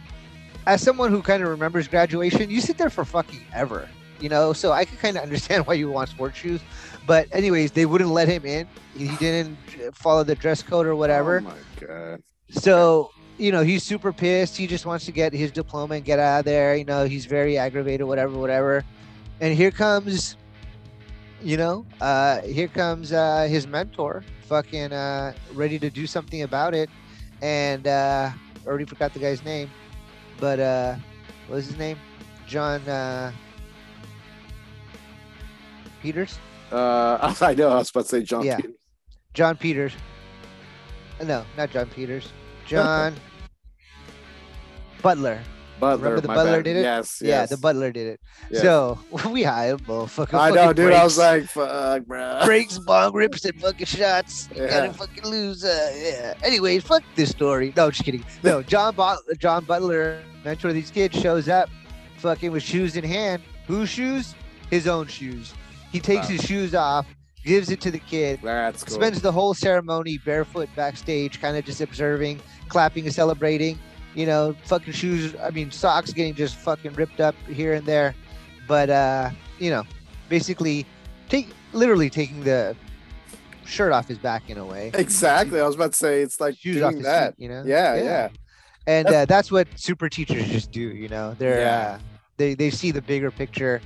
[0.66, 3.88] as someone who kind of remembers graduation, you sit there for fucking ever,
[4.20, 4.52] you know.
[4.52, 6.60] So I could kind of understand why you want sport shoes,
[7.06, 8.66] but anyways, they wouldn't let him in.
[8.96, 9.56] He didn't
[9.94, 11.38] follow the dress code or whatever.
[11.38, 12.22] Oh my god.
[12.50, 14.56] So you know he's super pissed.
[14.56, 16.76] He just wants to get his diploma and get out of there.
[16.76, 18.84] You know he's very aggravated, whatever, whatever.
[19.40, 20.36] And here comes,
[21.44, 26.74] you know, uh, here comes uh, his mentor, fucking uh, ready to do something about
[26.74, 26.88] it.
[27.42, 28.30] And uh,
[28.66, 29.70] already forgot the guy's name,
[30.40, 30.96] but uh,
[31.46, 31.98] what was his name?
[32.46, 33.30] John uh,
[36.02, 36.38] Peters.
[36.72, 37.68] Uh, I know.
[37.68, 38.44] I was about to say John.
[38.44, 38.56] Yeah.
[38.56, 38.76] Peters.
[39.34, 39.92] John Peters.
[41.22, 42.32] No, not John Peters.
[42.66, 43.14] John
[45.02, 45.42] Butler.
[45.80, 45.96] Butler.
[46.04, 46.64] Remember the Butler bad.
[46.64, 46.82] did it?
[46.82, 47.20] Yes.
[47.22, 47.50] Yeah, yes.
[47.50, 48.20] the Butler did it.
[48.50, 48.62] yes.
[48.62, 48.98] So
[49.30, 50.38] we hired motherfucker.
[50.38, 50.92] I know, dude.
[50.92, 52.42] I was like, fuck, bro.
[52.44, 54.48] breaks, bong rips, and fucking shots.
[54.54, 54.68] You Yeah.
[54.70, 55.64] gotta fucking lose.
[55.64, 56.34] Uh, yeah.
[56.42, 57.72] Anyways, fuck this story.
[57.76, 58.24] No, just kidding.
[58.42, 61.68] No, John But- John Butler, mentor of these kids, shows up,
[62.18, 63.42] fucking with shoes in hand.
[63.66, 64.34] Whose shoes?
[64.70, 65.54] His own shoes.
[65.92, 66.32] He takes Wow.
[66.32, 67.06] his shoes off,
[67.44, 68.94] gives it to the kid, That's cool.
[68.96, 73.78] spends the whole ceremony barefoot backstage, kind of just observing, clapping and celebrating.
[74.14, 75.34] You know, fucking shoes.
[75.42, 78.14] I mean, socks getting just fucking ripped up here and there,
[78.68, 79.82] but uh, you know,
[80.28, 80.86] basically,
[81.28, 82.76] take literally taking the
[83.64, 84.90] shirt off his back in a way.
[84.94, 85.60] Exactly.
[85.60, 87.34] I was about to say it's like Shoes doing that.
[87.36, 87.64] feet, you know.
[87.66, 88.28] Yeah, yeah.
[88.86, 90.80] And uh, that's what super teachers just do.
[90.80, 91.94] You know, they're Yeah.
[91.94, 91.98] uh,
[92.36, 93.80] they they see the bigger picture,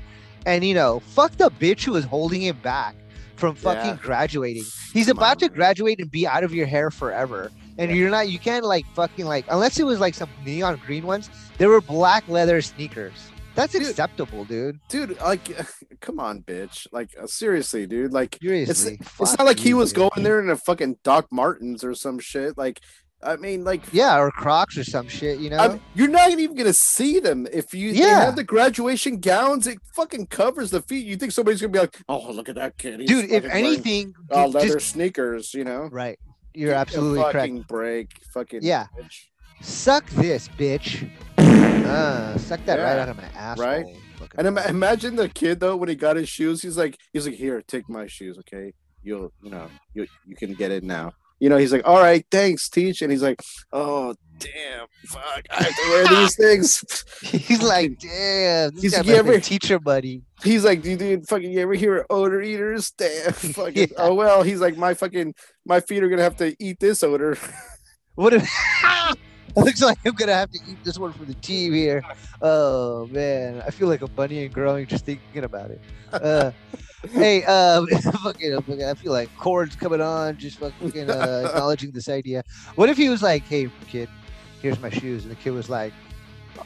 [0.45, 2.97] and you know, fuck the bitch who was holding him back
[3.37, 3.99] from fucking Yeah.
[4.03, 4.65] graduating.
[4.93, 7.51] He's Come about on, to graduate and be out of your hair forever.
[7.79, 7.97] And Yeah.
[7.97, 11.31] you're not, you can't like fucking like, unless it was like some neon green ones,
[11.59, 13.13] they were black leather sneakers.
[13.55, 13.83] That's Dude.
[13.89, 14.79] acceptable, dude.
[14.89, 15.49] Dude, like,
[16.01, 16.87] come on, bitch.
[16.93, 18.13] Like, uh, seriously, dude.
[18.13, 18.99] Like, it's Seriously.
[19.01, 20.11] it's fuck not like he was dude.
[20.11, 22.57] going there in a fucking Doc Martens or some shit.
[22.57, 22.81] Like,
[23.21, 25.57] I mean, like, Yeah, or Crocs or some shit, you know?
[25.57, 28.27] I mean, you're not even gonna see them if you they Yeah.
[28.27, 29.67] have the graduation gowns.
[29.67, 31.05] It fucking covers the feet.
[31.05, 33.49] You think somebody's gonna be like, "Oh, look at that kid, He's dude, if fucking
[33.51, 36.17] wearing, anything, uh, leather just, sneakers." You know, right.
[36.59, 37.35] You're Give me a absolutely correct.
[37.39, 38.87] fucking break, fucking Yeah.
[38.99, 39.27] bitch.
[39.63, 41.09] Suck this, bitch.
[41.89, 43.65] Uh, suck that right out of my asshole.
[43.67, 43.87] right?
[44.37, 44.75] And bastard.
[44.75, 46.61] imagine the kid though when he got his shoes.
[46.61, 48.75] He's like, he's like, "Here, take my shoes, okay?
[49.03, 52.25] You'll, you know, you you can get it now." You know, he's like, "All right,
[52.31, 53.41] thanks, teach." And he's like,
[53.73, 59.15] "Oh, damn, fuck, I have to wear these things." He's like, damn, He's like, "You
[59.15, 60.23] ever- teacher buddy.
[60.43, 62.91] He's like, "Do you dude, fucking you ever hear odor eaters?
[62.99, 63.89] Damn, fucking.
[63.91, 63.97] Yeah.
[63.99, 65.35] Oh well." He's like, "My fucking
[65.65, 67.37] my feet are gonna have to eat this odor."
[68.17, 69.19] What if it
[69.57, 72.03] looks like I'm gonna have to eat this one for the team here?
[72.43, 75.81] Oh man, I feel like a bunny and growing just thinking about it.
[76.13, 76.51] Uh,
[77.13, 77.87] hey, um,
[78.23, 82.43] fucking, I feel like chords coming on, just fucking uh, acknowledging this idea.
[82.75, 84.09] What if he was like, "Hey, kid,
[84.63, 85.93] here's my shoes," and the kid was like,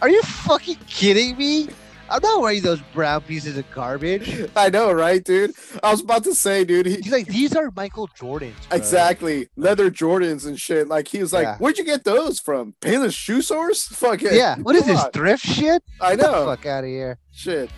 [0.00, 1.68] "Are you fucking kidding me?
[2.10, 4.46] I'm not wearing those brown pieces of garbage.
[4.56, 5.54] I know, right, dude?
[5.82, 6.84] I was about to say, dude.
[6.84, 8.68] He, He's like, these are Michael Jordans.
[8.68, 10.88] bro." exactly leather Jordans and shit.
[10.88, 11.56] Like he was like, Yeah.
[11.58, 12.74] "Where'd you get those from?
[12.82, 13.84] Payless Shoe Source?
[13.88, 14.56] Fucking Yeah.
[14.56, 15.10] What is this on.
[15.12, 15.82] thrift shit?
[16.02, 16.44] I Get the know.
[16.46, 17.18] fuck out of here.
[17.30, 17.70] Shit.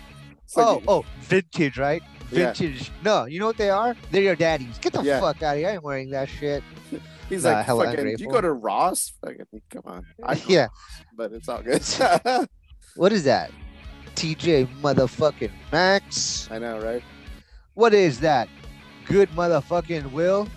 [0.43, 2.03] It's like- Oh, oh, vintage, right?
[2.31, 2.53] Yeah.
[2.53, 2.91] Vintage.
[3.03, 3.95] No, you know what they are?
[4.11, 4.77] They're your daddies.
[4.79, 5.19] Get the Yeah.
[5.19, 5.69] fuck out of here.
[5.69, 6.63] I ain't wearing that shit.
[7.29, 9.13] He's Nah, like, fucking, you go to Ross?
[9.23, 10.05] Fucking, come on.
[10.23, 10.67] I yeah.
[11.15, 11.81] but it's all good.
[12.95, 13.51] What is that?
[14.15, 16.47] TJ motherfucking Max.
[16.49, 17.03] I know, right?
[17.73, 18.47] What is that?
[19.05, 20.47] Good motherfucking Will?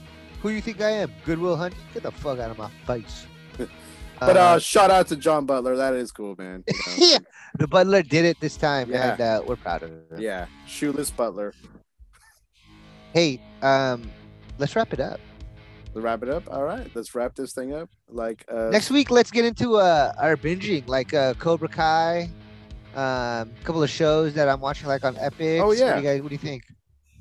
[0.43, 1.13] Who you think I am?
[1.25, 1.81] Goodwill Hunting?
[1.93, 3.27] Get the fuck out of my face.
[4.21, 5.77] But uh, shout out to John Butler.
[5.77, 6.65] That is cool, man.
[6.67, 7.07] you know?
[7.13, 7.19] yeah,
[7.59, 9.13] the Butler did it this time, Yeah.
[9.13, 10.03] and uh, we're proud of him.
[10.19, 10.47] yeah.
[10.67, 11.53] Shoeless Butler.
[13.13, 14.11] Hey, um,
[14.59, 15.21] let's wrap it up.
[15.95, 16.45] To wrap it up.
[16.53, 17.89] All right, let's wrap this thing up.
[18.11, 22.31] Like uh, Next week, let's get into uh, our binging, like uh, Cobra Kai,
[22.95, 25.61] um, a couple of shows that I'm watching, like on Epic.
[25.63, 25.95] Oh, What yeah.
[25.95, 26.23] do you guys?
[26.23, 26.65] What do you think?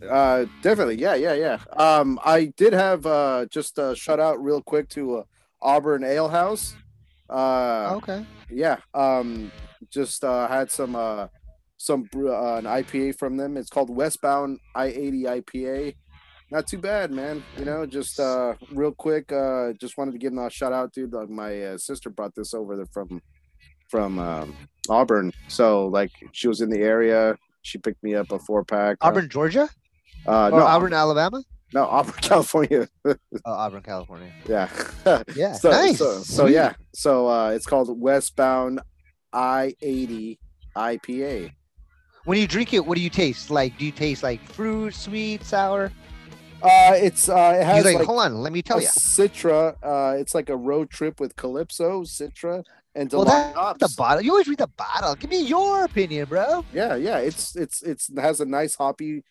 [0.08, 0.96] Uh, definitely.
[0.96, 1.60] Yeah, yeah, yeah.
[1.76, 5.24] Um, I did have uh just a shout out real quick to uh,
[5.62, 6.76] Auburn Ale House.
[7.30, 8.26] Uh, okay.
[8.50, 8.78] yeah.
[8.94, 9.52] Um,
[9.92, 11.28] just uh had some uh
[11.78, 13.58] some uh, an IPA from them.
[13.58, 15.96] It's called Westbound I eighty IPA.
[16.50, 17.44] Not too bad, man.
[17.58, 19.32] You know, just uh real quick.
[19.32, 21.14] Uh, just wanted to give them a shout out, dude.
[21.14, 23.22] Like my uh, sister brought this over there from
[23.90, 24.56] from um,
[24.90, 25.32] Auburn.
[25.48, 27.36] So like she was in the area.
[27.62, 28.98] She picked me up a four pack.
[29.02, 29.70] Auburn, Georgia,
[30.26, 31.44] Uh, or no, Auburn, Alabama?
[31.74, 32.88] No, Auburn, California.
[33.06, 33.16] Oh,
[33.46, 34.32] Auburn, California.
[34.48, 34.70] yeah.
[35.36, 35.98] Yeah, so, nice.
[35.98, 36.74] So, so yeah.
[36.94, 38.82] So uh, it's called Westbound
[39.34, 40.40] I eighty
[40.76, 41.52] IPA.
[42.26, 43.50] When you drink it, what do you taste?
[43.50, 45.92] Like, do you taste like fruit, sweet, sour?
[46.62, 48.88] Uh, it's uh, it has like, like, hold on, let me tell you.
[48.88, 49.76] Citra.
[49.82, 52.64] Uh, it's like a road trip with Calypso, Citra,
[52.96, 54.22] and Well, that's the bottle.
[54.22, 55.16] You always read the bottle.
[55.16, 56.66] Give me your opinion, bro.
[56.74, 57.20] Yeah, yeah.
[57.20, 59.24] It's it's it's it has a nice hoppy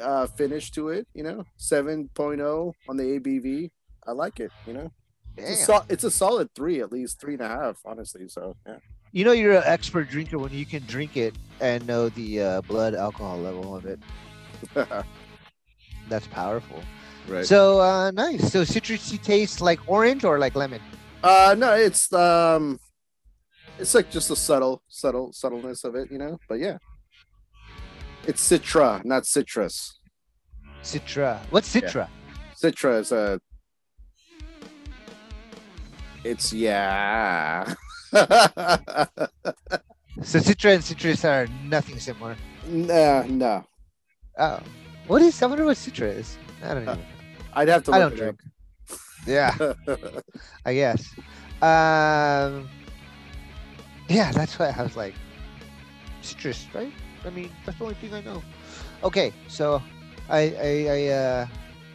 [0.00, 1.06] uh finish to it.
[1.14, 3.70] You know, 7.0 on the ABV.
[4.06, 4.50] I like it.
[4.66, 4.92] You know,
[5.36, 8.28] it's a, sol- it's a solid three, at least three and a half, honestly.
[8.28, 8.76] So yeah.
[9.12, 12.60] You know you're an expert drinker when you can drink it and know the uh,
[12.62, 13.98] blood alcohol level of it.
[16.08, 16.82] That's powerful.
[17.26, 17.46] right.
[17.46, 18.52] So uh, nice.
[18.52, 20.80] So citrusy taste like orange or like lemon.
[21.22, 22.78] Uh no, it's um
[23.78, 26.38] it's like just a subtle, subtle, subtleness of it, you know.
[26.48, 26.78] But yeah.
[28.28, 29.98] It's citra, not citrus.
[30.82, 31.40] Citra.
[31.48, 32.08] What's citra?
[32.54, 33.40] Citra is a
[36.24, 37.72] it's yeah.
[40.20, 42.36] So citra and citrus are nothing similar.
[42.66, 43.64] nah, no.
[44.36, 44.60] Oh,
[45.06, 45.40] what is?
[45.40, 46.36] I wonder what citra is.
[46.62, 46.98] I don't Uh.
[47.54, 48.40] I'd have to I don't it drink.
[49.26, 49.56] Yeah.
[50.66, 51.14] I guess.
[51.62, 52.68] Um,
[54.08, 55.14] yeah, that's why I was like,
[56.20, 56.92] citrus, right?
[57.24, 58.42] I mean, that's the only thing I know.
[59.02, 59.82] Okay, so
[60.28, 61.46] I I I uh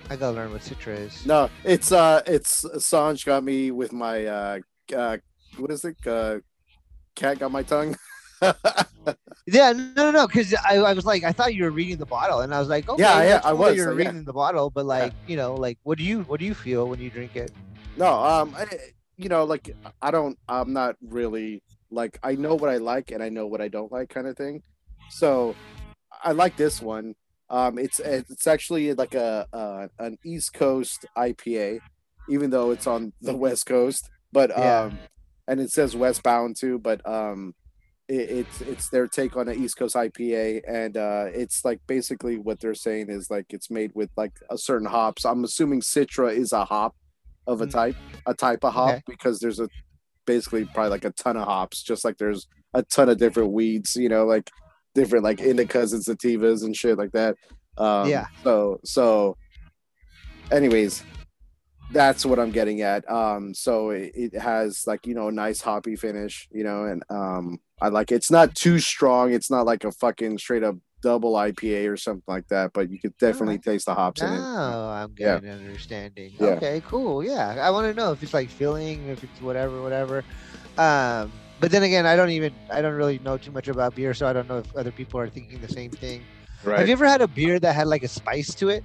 [0.09, 1.25] I gotta learn what citra is.
[1.25, 4.59] no, it's uh it's Sanj got me with my uh
[4.95, 5.17] uh
[5.57, 5.97] what is it?
[6.05, 6.39] Uh
[7.15, 7.95] cat got my tongue.
[9.45, 12.05] Yeah, no, no, no, because I, I was like, I thought you were reading the
[12.05, 13.97] bottle, and I was like, okay, Yeah, yeah, I was, You're uh, yeah.
[13.97, 16.87] reading the bottle, but like, you know, like, what do you what do you feel
[16.87, 17.51] when you drink it?
[17.97, 18.65] No, um, I,
[19.17, 21.61] you know, like I don't, I'm not really
[21.91, 24.37] like I know what I like and I know what I don't like, kind of
[24.37, 24.63] thing.
[25.13, 25.55] So
[26.23, 27.15] I like this one.
[27.49, 31.79] Um, it's it's actually like a uh, an East Coast IPA,
[32.27, 34.09] even though it's on the West Coast.
[34.31, 34.85] But Yeah.
[34.85, 34.99] um,
[35.47, 36.79] and it says westbound too.
[36.79, 37.53] But um,
[38.07, 42.37] it, it's it's their take on an East Coast IPA, and uh, it's like basically
[42.37, 45.25] what they're saying is like it's made with like a certain hops.
[45.25, 46.95] I'm assuming Citra is a hop
[47.45, 47.71] of a Mm.
[47.71, 49.03] type, a type of hop Okay.
[49.07, 49.69] because there's a
[50.25, 53.95] basically probably like a ton of hops, just like there's a ton of different weeds,
[53.95, 54.49] you know, like
[54.93, 57.35] different like indicas and sativas and shit like that.
[57.77, 58.27] Um, Yeah.
[58.43, 59.37] So so,
[60.51, 61.03] anyways,
[61.91, 63.09] that's what I'm getting at.
[63.09, 67.03] Um, so it, it has like you know a nice hoppy finish, you know, and
[67.09, 68.15] um, I like it.
[68.15, 69.33] it's not too strong.
[69.33, 72.97] It's not like a fucking straight up double IPA or something like that, but you
[72.97, 74.39] could definitely taste the hops in it.
[74.39, 75.35] Oh, I'm Yeah.
[75.35, 76.31] getting an understanding.
[76.39, 76.47] Yeah.
[76.51, 77.21] Okay, cool.
[77.23, 80.23] Yeah, I want to know if it's like filling, if it's whatever, whatever.
[80.77, 81.29] Um,
[81.59, 84.27] but then again, I don't even I don't really know too much about beer, so
[84.27, 86.23] I don't know if other people are thinking the same thing.
[86.63, 86.79] Right.
[86.79, 88.83] Have you ever had a beer that had like a spice to it?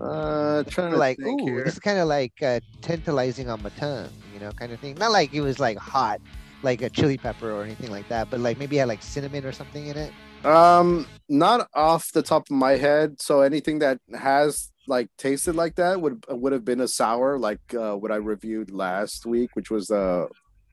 [0.00, 1.64] uh, trying to like, ooh, here.
[1.64, 4.94] this is kind of like uh, tantalizing on my tongue, you know, kind of thing.
[4.96, 6.20] Not like it was like hot,
[6.62, 9.52] like a chili pepper or anything like that, but like maybe had like cinnamon or
[9.52, 10.12] something in it.
[10.44, 13.20] Um, not off the top of my head.
[13.20, 17.74] So anything that has like tasted like that would would have been a sour, like
[17.74, 20.26] uh, what I reviewed last week, which was uh,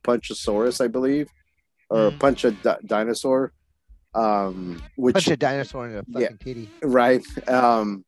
[0.06, 1.28] Punchosaurus, I believe,
[1.90, 2.20] or Mhm.
[2.20, 3.52] Punch a di- dinosaur.
[4.14, 6.30] um, which Bunch of dinosaur in a fucking Yeah.
[6.40, 6.70] kitty.
[6.84, 8.06] right um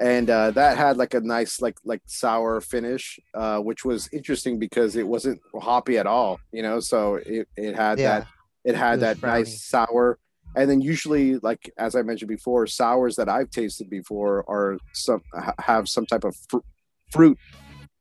[0.00, 4.58] and uh that had like a nice like like sour finish uh which was interesting
[4.58, 8.18] because it wasn't hoppy at all you know so it, it had Yeah.
[8.20, 8.28] that
[8.64, 10.18] it had It that nice sour
[10.56, 15.22] and then usually like as i mentioned before sours that i've tasted before are some
[15.70, 16.66] have some type of fr-
[17.14, 17.38] fruit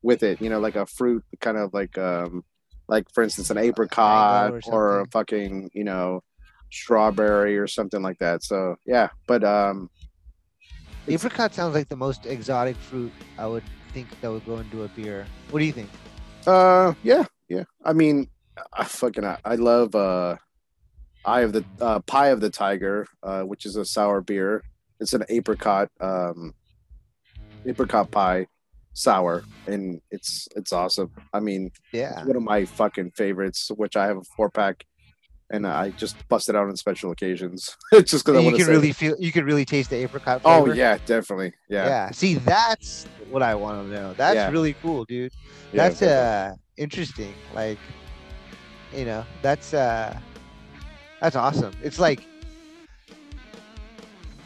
[0.02, 2.44] with it you know like a fruit kind of like um
[2.88, 6.22] like for instance an apricot or or, a fucking you know
[6.72, 9.90] strawberry or something like that so yeah but um
[11.08, 13.64] Apricot sounds like the most exotic fruit I would
[13.94, 15.28] think that would go into a beer.
[15.52, 15.90] What do you think?
[16.48, 17.64] Uh, yeah, yeah.
[17.84, 18.28] I mean,
[18.74, 20.38] I fucking I, I love uh,
[21.24, 24.64] Eye of the uh, Pie of the Tiger, uh, which is a sour beer.
[25.00, 26.56] It's an apricot um,
[27.66, 28.48] apricot pie
[28.96, 31.12] sour, and it's it's awesome.
[31.34, 32.24] I mean, Yeah.
[32.26, 34.84] one of my fucking favorites, which I have a four pack,
[35.52, 37.76] and I just bust it out on special occasions.
[37.92, 39.98] It's just because I you want to can really feel you can really taste the
[39.98, 41.54] apricot Oh yeah, definitely.
[41.70, 41.86] Yeah.
[41.86, 42.12] Yeah.
[42.12, 44.14] See, that's what I want to know.
[44.14, 44.50] That's Yeah.
[44.50, 45.32] really cool, dude.
[45.74, 46.52] that's definitely.
[46.52, 47.34] uh interesting.
[47.54, 47.78] Like,
[48.96, 50.18] you know, that's uh
[51.22, 51.74] that's awesome.
[51.84, 52.22] It's like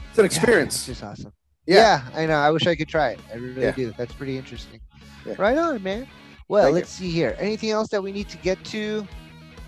[0.09, 0.75] it's an yeah, experience.
[0.75, 1.33] it's just awesome.
[1.69, 2.01] Yeah.
[2.13, 2.19] Yeah.
[2.19, 2.35] I know.
[2.37, 3.19] I wish I could try it.
[3.31, 3.71] I really Yeah.
[3.71, 3.93] do.
[3.97, 4.79] That's pretty interesting.
[5.25, 5.35] Yeah.
[5.37, 6.07] Right on, man.
[6.47, 7.35] Well, Thank let's see here.
[7.39, 9.07] Anything else that we need to get to?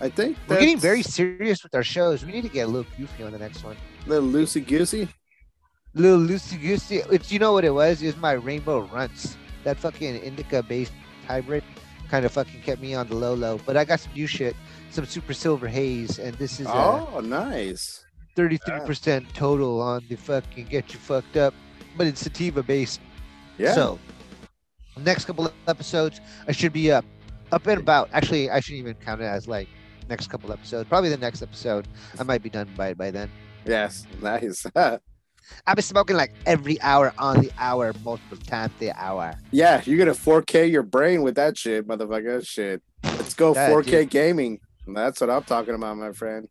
[0.00, 2.24] I think We're getting very serious with our shows.
[2.24, 3.76] We need to get a little goofy on the next one.
[4.06, 5.08] little loosey goosey.
[5.94, 7.02] little loosey goosey.
[7.10, 8.02] It's you know what it was?
[8.02, 9.36] It was my rainbow runts.
[9.62, 10.92] That fucking indica based
[11.28, 11.62] hybrid
[12.10, 13.60] kind of fucking kept me on the low low.
[13.64, 14.56] But I got some new shit,
[14.90, 18.04] some super silver haze, and this is a Oh, nice.
[18.36, 21.54] 33% total on the fucking get you fucked up,
[21.96, 23.00] but it's sativa based.
[23.58, 23.74] Yeah.
[23.74, 23.98] So
[24.98, 27.04] next couple of episodes, I should be up,
[27.50, 28.08] up and about.
[28.12, 29.68] Actually, I shouldn't even count it as like
[30.08, 30.88] next couple episodes.
[30.88, 31.88] Probably the next episode.
[32.18, 33.30] I might be done by by then.
[33.64, 34.06] yes.
[34.20, 34.66] Nice.
[35.66, 39.34] I've been smoking like every hour on the hour, multiple times the hour.
[39.50, 42.46] yeah, you're gonna 4K your brain with that shit, motherfucker.
[42.46, 42.80] Shit.
[43.04, 44.10] Let's go Yeah, 4K dude.
[44.10, 44.60] gaming.
[44.86, 46.48] That's what I'm talking about, my friend.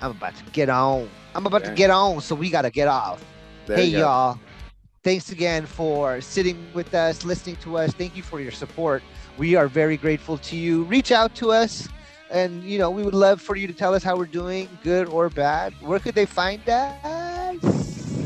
[0.00, 1.08] I'm about to get on.
[1.34, 1.70] I'm about Yeah.
[1.70, 3.22] to get on, so we gotta get off.
[3.70, 4.36] There hey y'all.
[5.04, 7.92] Thanks again for sitting with us, listening to us.
[7.92, 9.00] Thank you for your support.
[9.38, 10.82] We are very grateful to you.
[10.84, 11.88] Reach out to us
[12.32, 15.06] and you know, we would love for you to tell us how we're doing, good
[15.06, 15.72] or bad.
[15.80, 17.60] Where could they find us?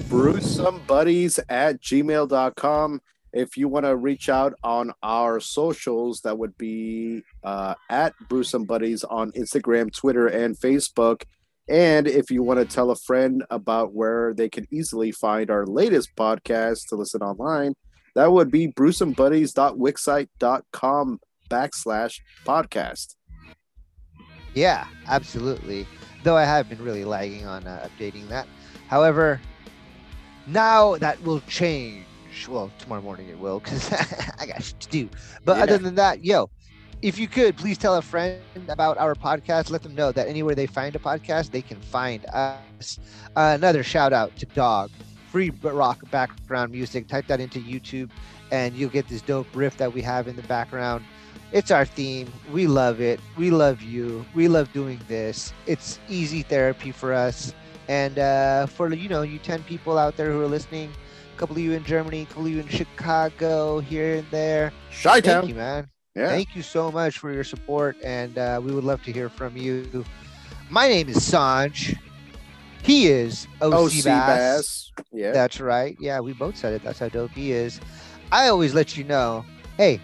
[0.09, 3.03] brewsomebuddies at gmail.com
[3.35, 9.05] if you want to reach out on our socials that would be uh, at brewsomebuddies
[9.11, 11.25] on instagram twitter and facebook
[11.69, 15.67] and if you want to tell a friend about where they can easily find our
[15.67, 17.75] latest podcast to listen online
[18.15, 21.19] that would be brewsomebuddies.wixsite.com
[21.51, 23.15] backslash podcast
[24.55, 25.87] Yeah, absolutely.
[26.23, 28.47] Though I have been really lagging on uh, updating that.
[28.89, 29.41] However,
[30.47, 32.05] now that will change.
[32.49, 33.93] Well, tomorrow morning it will because
[34.41, 35.09] I got shit to do.
[35.45, 35.63] But Yeah.
[35.65, 36.51] other than that, yo,
[37.05, 40.55] if you could please tell a friend about our podcast, let them know that anywhere
[40.55, 42.99] they find a podcast, they can find us.
[43.37, 44.91] Uh, another shout out to Dog,
[45.29, 47.07] free rock background music.
[47.07, 48.09] Type that into YouTube
[48.51, 51.05] and you'll get this dope riff that we have in the background.
[51.53, 52.33] It's our theme.
[52.51, 53.21] We love it.
[53.37, 54.25] We love you.
[54.35, 55.53] We love doing this.
[55.67, 57.53] It's easy therapy for us.
[57.87, 60.91] And uh, for you know, you ten people out there who are listening,
[61.35, 64.73] a couple of you in Germany, a couple of you in Chicago, here and there.
[64.91, 65.49] Shy Thank Town.
[65.51, 65.91] you, man.
[66.15, 66.29] Yeah.
[66.29, 69.57] Thank you so much for your support, and uh, we would love to hear from
[69.57, 70.05] you.
[70.71, 71.99] My name is Sanj.
[72.85, 74.05] He is OC, OC Bass.
[74.05, 74.93] Bass.
[75.13, 75.33] Yeah.
[75.33, 75.97] That's right.
[75.99, 76.85] Yeah, we both said it.
[76.85, 77.81] That's how dope he is.
[78.31, 79.45] I always let you know,
[79.77, 80.01] hey,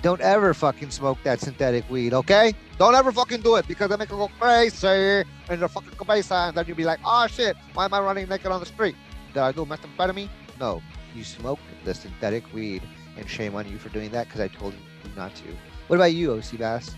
[0.00, 2.54] don't ever fucking smoke that synthetic weed, okay?
[2.78, 6.34] Don't ever fucking do it because I make it go crazy and the fucking crazy,
[6.34, 8.96] and then you'll be like, oh shit, why am I running naked on the street?
[9.34, 10.30] Did I do methamphetamine?
[10.58, 10.82] No,
[11.14, 12.82] you smoked the synthetic weed,
[13.16, 14.80] and shame on you for doing that because I told you
[15.16, 15.44] not to.
[15.88, 16.94] What about you, OC Bass?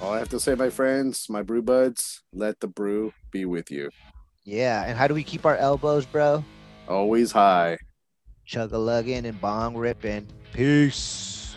[0.00, 3.70] All I have to say, my friends, my brew buds, let the brew be with
[3.70, 3.90] you.
[4.44, 6.44] Yeah, and how do we keep our elbows, bro?
[6.88, 7.78] Always high.
[8.44, 10.28] Chug a lugging and bong ripping.
[10.52, 11.56] Peace.